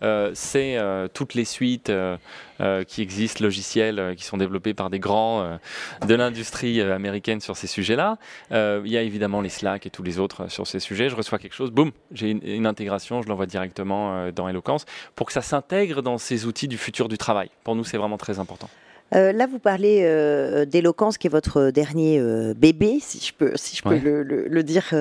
Euh, 0.03 0.31
c'est 0.35 0.77
euh, 0.77 1.09
toutes 1.13 1.35
les 1.35 1.45
suites 1.45 1.91
euh, 1.91 2.17
qui 2.87 3.03
existent, 3.03 3.43
logiciels, 3.45 4.15
qui 4.17 4.25
sont 4.25 4.37
développés 4.37 4.75
par 4.75 4.89
des 4.91 4.99
grands 4.99 5.59
de 6.07 6.15
l'industrie 6.15 6.81
américaine 6.81 7.41
sur 7.41 7.57
ces 7.57 7.67
sujets-là. 7.67 8.19
Il 8.51 8.91
y 8.91 8.97
a 8.97 9.03
évidemment 9.03 9.41
les 9.41 9.49
Slack 9.49 9.87
et 9.87 9.91
tous 9.91 10.03
les 10.03 10.19
autres 10.19 10.49
sur 10.49 10.67
ces 10.67 10.81
sujets. 10.81 11.09
Je 11.09 11.17
reçois 11.17 11.39
quelque 11.39 11.55
chose, 11.55 11.71
boum, 11.71 11.91
j'ai 12.13 12.31
une, 12.31 12.41
une, 12.45 12.67
intégration, 12.67 13.23
je 13.23 13.29
l'envoie 13.29 13.47
directement 13.47 14.31
dans 14.31 14.49
Eloquence 14.49 14.85
pour 15.17 15.27
que 15.27 15.33
ça 15.33 15.43
s'intègre 15.43 16.03
dans 16.03 16.19
ces 16.19 16.47
outils 16.47 16.69
du 16.69 16.79
futur 16.79 17.09
du 17.09 17.19
travail. 17.19 17.51
Pour 17.65 17.75
nous, 17.75 17.85
c'est 17.85 17.99
vraiment 17.99 18.19
très 18.19 18.39
important. 18.39 18.69
Euh, 19.15 19.33
là, 19.33 19.47
vous 19.47 19.59
parlez 19.59 20.01
euh, 20.03 20.65
d'éloquence, 20.65 21.19
qui 21.19 21.27
est 21.27 21.31
votre 21.31 21.71
dernier 21.71 22.19
euh, 22.19 22.55
bébé, 22.55 22.99
si 23.01 23.21
je 23.25 23.33
peux, 23.33 23.53
si 23.57 23.77
je 23.77 23.83
peux 23.83 23.97
le, 23.99 24.63
dire 24.63 24.95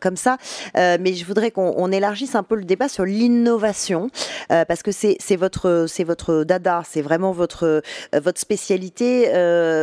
comme 0.00 0.16
ça. 0.16 0.38
mais 0.74 1.14
je 1.14 1.24
voudrais 1.24 1.50
qu'on 1.50 1.92
élargisse 1.92 2.34
un 2.34 2.42
peu 2.42 2.56
le 2.56 2.64
débat 2.64 2.88
sur 2.88 3.04
l'innovation, 3.04 4.10
parce 4.48 4.82
que 4.82 4.90
c'est 4.90 5.36
votre, 5.36 5.86
c'est 5.88 6.02
votre 6.02 6.42
dada, 6.42 6.82
c'est 6.88 7.00
vraiment 7.00 7.30
votre, 7.30 7.82
votre 8.12 8.40
spécialité. 8.40 9.30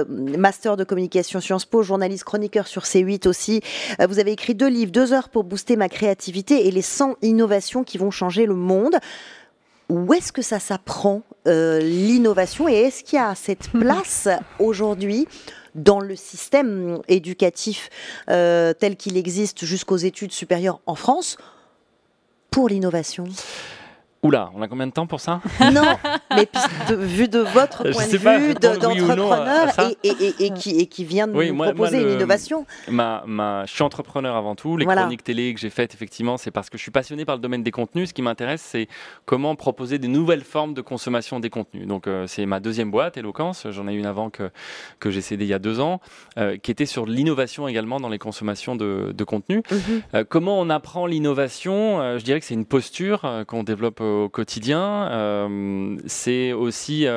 master 0.08 0.76
de 0.76 0.84
communication 0.84 1.40
Sciences 1.40 1.66
Po, 1.66 1.82
journaliste 1.82 2.26
chroniqueur 2.26 2.68
sur 2.68 2.84
C8 2.84 3.28
aussi. 3.28 3.62
vous 4.06 4.20
avez 4.20 4.34
écrit 4.34 4.54
deux 4.54 4.70
livres, 4.70 4.92
deux 4.92 5.14
heures 5.14 5.30
pour 5.30 5.46
booster 5.46 5.78
ma 5.78 5.88
créativité 5.88 6.68
et 6.68 6.72
les 6.72 6.82
100 6.82 7.16
innovations 7.22 7.84
qui 7.84 7.98
vont 7.98 8.12
changer 8.12 8.46
le 8.46 8.56
monde 8.56 8.98
où 9.92 10.14
est-ce 10.14 10.32
que 10.32 10.42
ça 10.42 10.60
s'apprend 10.60 11.22
euh, 11.48 11.80
l'innovation 11.80 12.70
et 12.70 12.76
est-ce 12.76 13.04
qu'il 13.04 13.18
y 13.18 13.22
a 13.22 13.36
cette 13.36 13.70
place 13.72 14.30
aujourd'hui 14.58 15.28
dans 15.76 16.00
le 16.00 16.16
système 16.16 17.00
éducatif 17.10 17.90
euh, 18.30 18.74
tel 18.74 18.96
qu'il 18.96 19.18
existe 19.18 19.66
jusqu'aux 19.66 19.98
études 19.98 20.32
supérieures 20.32 20.80
en 20.86 20.96
France 20.96 21.38
pour 22.52 22.70
l'innovation? 22.70 23.26
Oula, 24.24 24.52
on 24.54 24.62
a 24.62 24.68
combien 24.68 24.86
de 24.86 24.92
temps 24.92 25.08
pour 25.08 25.20
ça? 25.20 25.42
Non, 25.74 25.82
mais 26.36 26.48
vu 26.96 27.28
de 27.28 27.40
votre 27.40 27.90
point 27.90 28.06
de 28.06 28.40
vue 28.40 28.54
d'entrepreneur 28.54 29.70
et, 30.04 30.52
qui, 30.52 30.88
qui, 30.88 31.06
vient 31.06 31.28
de 31.28 31.34
nous 31.34 31.56
proposer 31.56 32.02
une 32.02 32.12
innovation. 32.12 32.66
Ma, 32.88 33.24
ma, 33.26 33.66
je 33.66 33.74
suis 33.74 33.84
entrepreneur 33.84 34.36
avant 34.36 34.56
tout. 34.56 34.78
Les 34.78 34.86
chroniques 34.86 35.24
télé 35.24 35.54
que 35.54 35.60
j'ai 35.60 35.70
faites, 35.70 35.94
effectivement, 35.94 36.38
c'est 36.38 36.52
parce 36.52 36.70
que 36.70 36.78
je 36.78 36.84
suis 36.84 36.92
passionné 36.92 37.26
par 37.26 37.36
le 37.36 37.42
domaine 37.42 37.64
des 37.64 37.72
contenus. 37.72 38.10
Ce 38.10 38.14
qui 38.14 38.22
m'intéresse, 38.22 38.62
c'est 38.62 38.88
comment 39.26 39.56
proposer 39.56 39.98
des 39.98 40.08
nouvelles 40.08 40.44
formes 40.44 40.74
de 40.74 40.82
consommation 40.82 41.40
des 41.40 41.50
contenus. 41.50 41.88
Donc, 41.88 42.06
euh, 42.08 42.28
c'est 42.28 42.46
ma 42.46 42.60
deuxième 42.60 42.92
boîte, 42.92 43.18
Eloquence. 43.18 43.66
J'en 43.72 43.88
ai 43.88 43.94
une 43.94 44.06
avant 44.06 44.30
que, 44.30 44.52
que 45.00 45.10
j'ai 45.10 45.22
cédée 45.22 45.46
il 45.46 45.50
y 45.50 45.54
a 45.54 45.60
deux 45.60 45.80
ans, 45.80 46.00
euh, 46.38 46.58
qui 46.58 46.70
était 46.70 46.86
sur 46.86 47.06
l'innovation 47.06 47.68
également 47.68 48.00
dans 48.00 48.10
les 48.10 48.20
consommations 48.20 48.76
de, 48.76 49.14
de 49.16 49.24
contenu. 49.24 49.64
Mhm. 49.72 50.02
Euh, 50.14 50.24
comment 50.28 50.60
on 50.60 50.70
apprend 50.70 51.06
l'innovation? 51.06 52.18
Je 52.18 52.24
dirais 52.24 52.40
que 52.40 52.46
c'est 52.46 52.54
une 52.54 52.66
posture 52.66 53.46
qu'on 53.48 53.64
développe 53.64 54.02
au 54.12 54.30
quotidien. 54.30 55.08
Euh, 55.12 55.98
c'est 56.06 56.54
aussi 56.54 57.08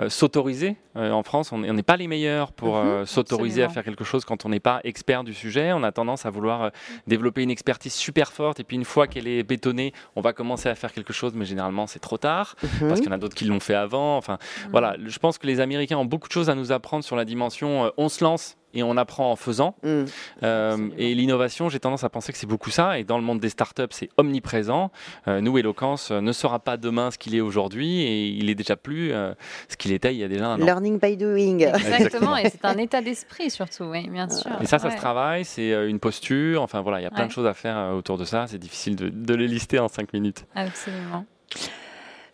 euh, 0.00 0.08
s'autoriser. 0.08 0.76
en 0.96 1.22
France, 1.24 1.50
on 1.52 1.58
n'est 1.58 1.82
pas 1.82 1.96
les 1.96 2.06
meilleurs 2.08 2.52
pour 2.52 2.76
Mhm, 2.76 3.04
s'autoriser 3.06 3.62
à 3.64 3.68
faire 3.68 3.82
quelque 3.84 4.04
chose 4.04 4.24
quand 4.24 4.44
on 4.44 4.48
n'est 4.48 4.60
pas 4.60 4.80
expert 4.84 5.24
du 5.24 5.34
sujet. 5.34 5.72
On 5.72 5.82
a 5.82 5.90
tendance 5.92 6.24
à 6.26 6.30
vouloir 6.30 6.62
euh, 6.62 6.70
développer 7.06 7.42
une 7.42 7.50
expertise 7.50 7.92
super 7.94 8.32
forte 8.32 8.60
et 8.60 8.64
puis 8.64 8.76
une 8.76 8.84
fois 8.84 9.06
qu'elle 9.08 9.26
est 9.28 9.42
bétonnée, 9.42 9.92
on 10.16 10.20
va 10.20 10.32
commencer 10.32 10.68
à 10.68 10.74
faire 10.76 10.92
quelque 10.92 11.12
chose, 11.12 11.32
mais 11.34 11.44
généralement 11.44 11.86
c'est 11.86 11.98
trop 12.00 12.18
tard 12.18 12.54
Mhm. 12.62 12.88
parce 12.88 13.00
qu'il 13.00 13.08
y 13.08 13.12
en 13.12 13.16
a 13.16 13.18
d'autres 13.18 13.34
qui 13.36 13.44
l'ont 13.44 13.60
fait 13.60 13.74
avant. 13.74 14.16
Enfin, 14.16 14.38
voilà, 14.70 14.96
je 15.04 15.18
pense 15.18 15.38
que 15.38 15.46
les 15.46 15.60
Américains 15.60 15.98
ont 15.98 16.04
beaucoup 16.04 16.28
de 16.28 16.32
choses 16.32 16.48
à 16.50 16.54
nous 16.54 16.70
apprendre 16.72 17.02
sur 17.04 17.16
la 17.16 17.24
dimension 17.24 17.86
euh, 17.86 17.90
on 17.96 18.08
se 18.08 18.22
lance 18.22 18.56
et 18.76 18.82
on 18.82 18.96
apprend 18.96 19.30
en 19.30 19.36
faisant. 19.36 19.76
Mm. 19.84 20.04
Euh, 20.42 20.88
et 20.98 21.14
l'innovation, 21.14 21.68
j'ai 21.68 21.78
tendance 21.78 22.02
à 22.02 22.08
penser 22.08 22.32
que 22.32 22.38
c'est 22.38 22.46
beaucoup 22.48 22.70
ça. 22.70 22.98
Et 22.98 23.04
dans 23.04 23.18
le 23.18 23.22
monde 23.22 23.38
des 23.38 23.48
startups, 23.48 23.82
c'est 23.90 24.08
omniprésent. 24.16 24.90
Euh, 25.28 25.40
nous, 25.40 25.56
Eloquence 25.58 26.10
euh, 26.10 26.20
ne 26.20 26.32
sera 26.32 26.58
pas 26.58 26.76
demain 26.76 27.12
ce 27.12 27.18
qu'il 27.18 27.36
est 27.36 27.40
aujourd'hui 27.40 28.00
et 28.02 28.26
il 28.26 28.50
est 28.50 28.56
déjà 28.56 28.74
plus 28.76 29.12
euh, 29.12 29.32
ce 29.68 29.76
qu'il 29.76 29.83
était 29.92 30.14
il 30.14 30.18
y 30.18 30.24
a 30.24 30.28
déjà 30.28 30.46
un 30.48 30.60
an. 30.60 30.64
Learning 30.64 30.98
by 30.98 31.16
doing. 31.16 31.58
Exactement, 31.60 32.36
et 32.36 32.48
c'est 32.50 32.64
un 32.64 32.78
état 32.78 33.00
d'esprit 33.02 33.50
surtout, 33.50 33.84
oui, 33.84 34.08
bien 34.08 34.28
sûr. 34.28 34.50
Et 34.60 34.66
ça, 34.66 34.78
ça 34.78 34.88
Ouais. 34.88 34.92
se 34.94 34.96
travaille, 34.98 35.44
c'est 35.44 35.72
euh, 35.72 35.88
une 35.88 35.98
posture. 36.00 36.62
Enfin 36.62 36.80
voilà, 36.80 37.00
il 37.00 37.04
y 37.04 37.06
a 37.06 37.10
plein 37.10 37.22
Ouais. 37.22 37.26
de 37.28 37.32
choses 37.32 37.46
à 37.46 37.54
faire 37.54 37.76
euh, 37.76 37.92
autour 37.92 38.18
de 38.18 38.24
ça. 38.24 38.46
C'est 38.46 38.58
difficile 38.58 38.96
de, 38.96 39.08
de 39.08 39.34
les 39.34 39.48
lister 39.48 39.78
en 39.78 39.88
cinq 39.88 40.12
minutes. 40.12 40.44
Absolument. 40.54 41.24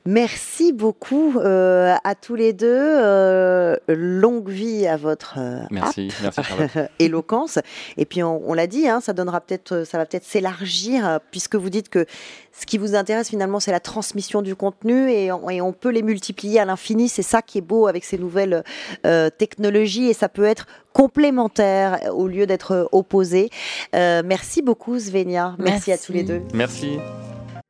Merci 0.07 0.73
beaucoup 0.73 1.39
euh, 1.39 1.95
à 2.05 2.15
tous 2.15 2.35
les 2.35 2.53
deux. 2.53 2.67
Euh, 2.71 3.77
longue 3.89 4.49
vie 4.49 4.87
à 4.87 4.97
votre 4.97 5.35
euh, 5.39 5.61
Merci, 5.71 6.09
merci 6.23 6.41
éloquence. 6.99 7.59
Et 7.97 8.07
puis 8.07 8.23
on, 8.23 8.43
on 8.49 8.55
l'a 8.55 8.67
dit, 8.67 8.89
hein, 8.89 9.01
ça 9.01 9.13
donnera 9.13 9.41
peut-être, 9.41 9.85
ça 9.85 9.99
va 9.99 10.07
peut-être 10.07 10.25
s'élargir 10.25 11.21
puisque 11.31 11.57
vous 11.57 11.71
dites 11.71 11.89
que 11.91 12.07
ce 12.53 12.67
qui 12.67 12.79
vous 12.79 12.95
intéresse 12.95 13.29
finalement, 13.29 13.61
c'est 13.61 13.71
la 13.71 13.81
transmission 13.81 14.43
du 14.43 14.55
contenu 14.55 15.11
et 15.11 15.33
on, 15.33 15.49
et 15.51 15.61
on 15.61 15.73
peut 15.73 15.91
les 15.91 16.03
multiplier 16.03 16.61
à 16.61 16.65
l'infini. 16.65 17.09
C'est 17.09 17.23
ça 17.23 17.43
qui 17.43 17.59
est 17.59 17.63
beau 17.63 17.87
avec 17.87 18.05
ces 18.05 18.19
nouvelles 18.19 18.65
euh, 19.07 19.31
technologies 19.31 20.09
et 20.09 20.15
ça 20.15 20.29
peut 20.29 20.45
être 20.45 20.67
complémentaire 20.93 22.01
au 22.13 22.27
lieu 22.27 22.47
d'être 22.47 22.89
opposé. 22.93 23.51
Euh, 23.95 24.23
merci 24.25 24.63
beaucoup 24.63 24.99
Svenia. 24.99 25.55
Merci, 25.59 25.93
à 25.93 25.99
tous 25.99 26.13
les 26.13 26.25
Merci. 26.25 26.41
deux. 26.41 26.57
Merci. 26.57 26.99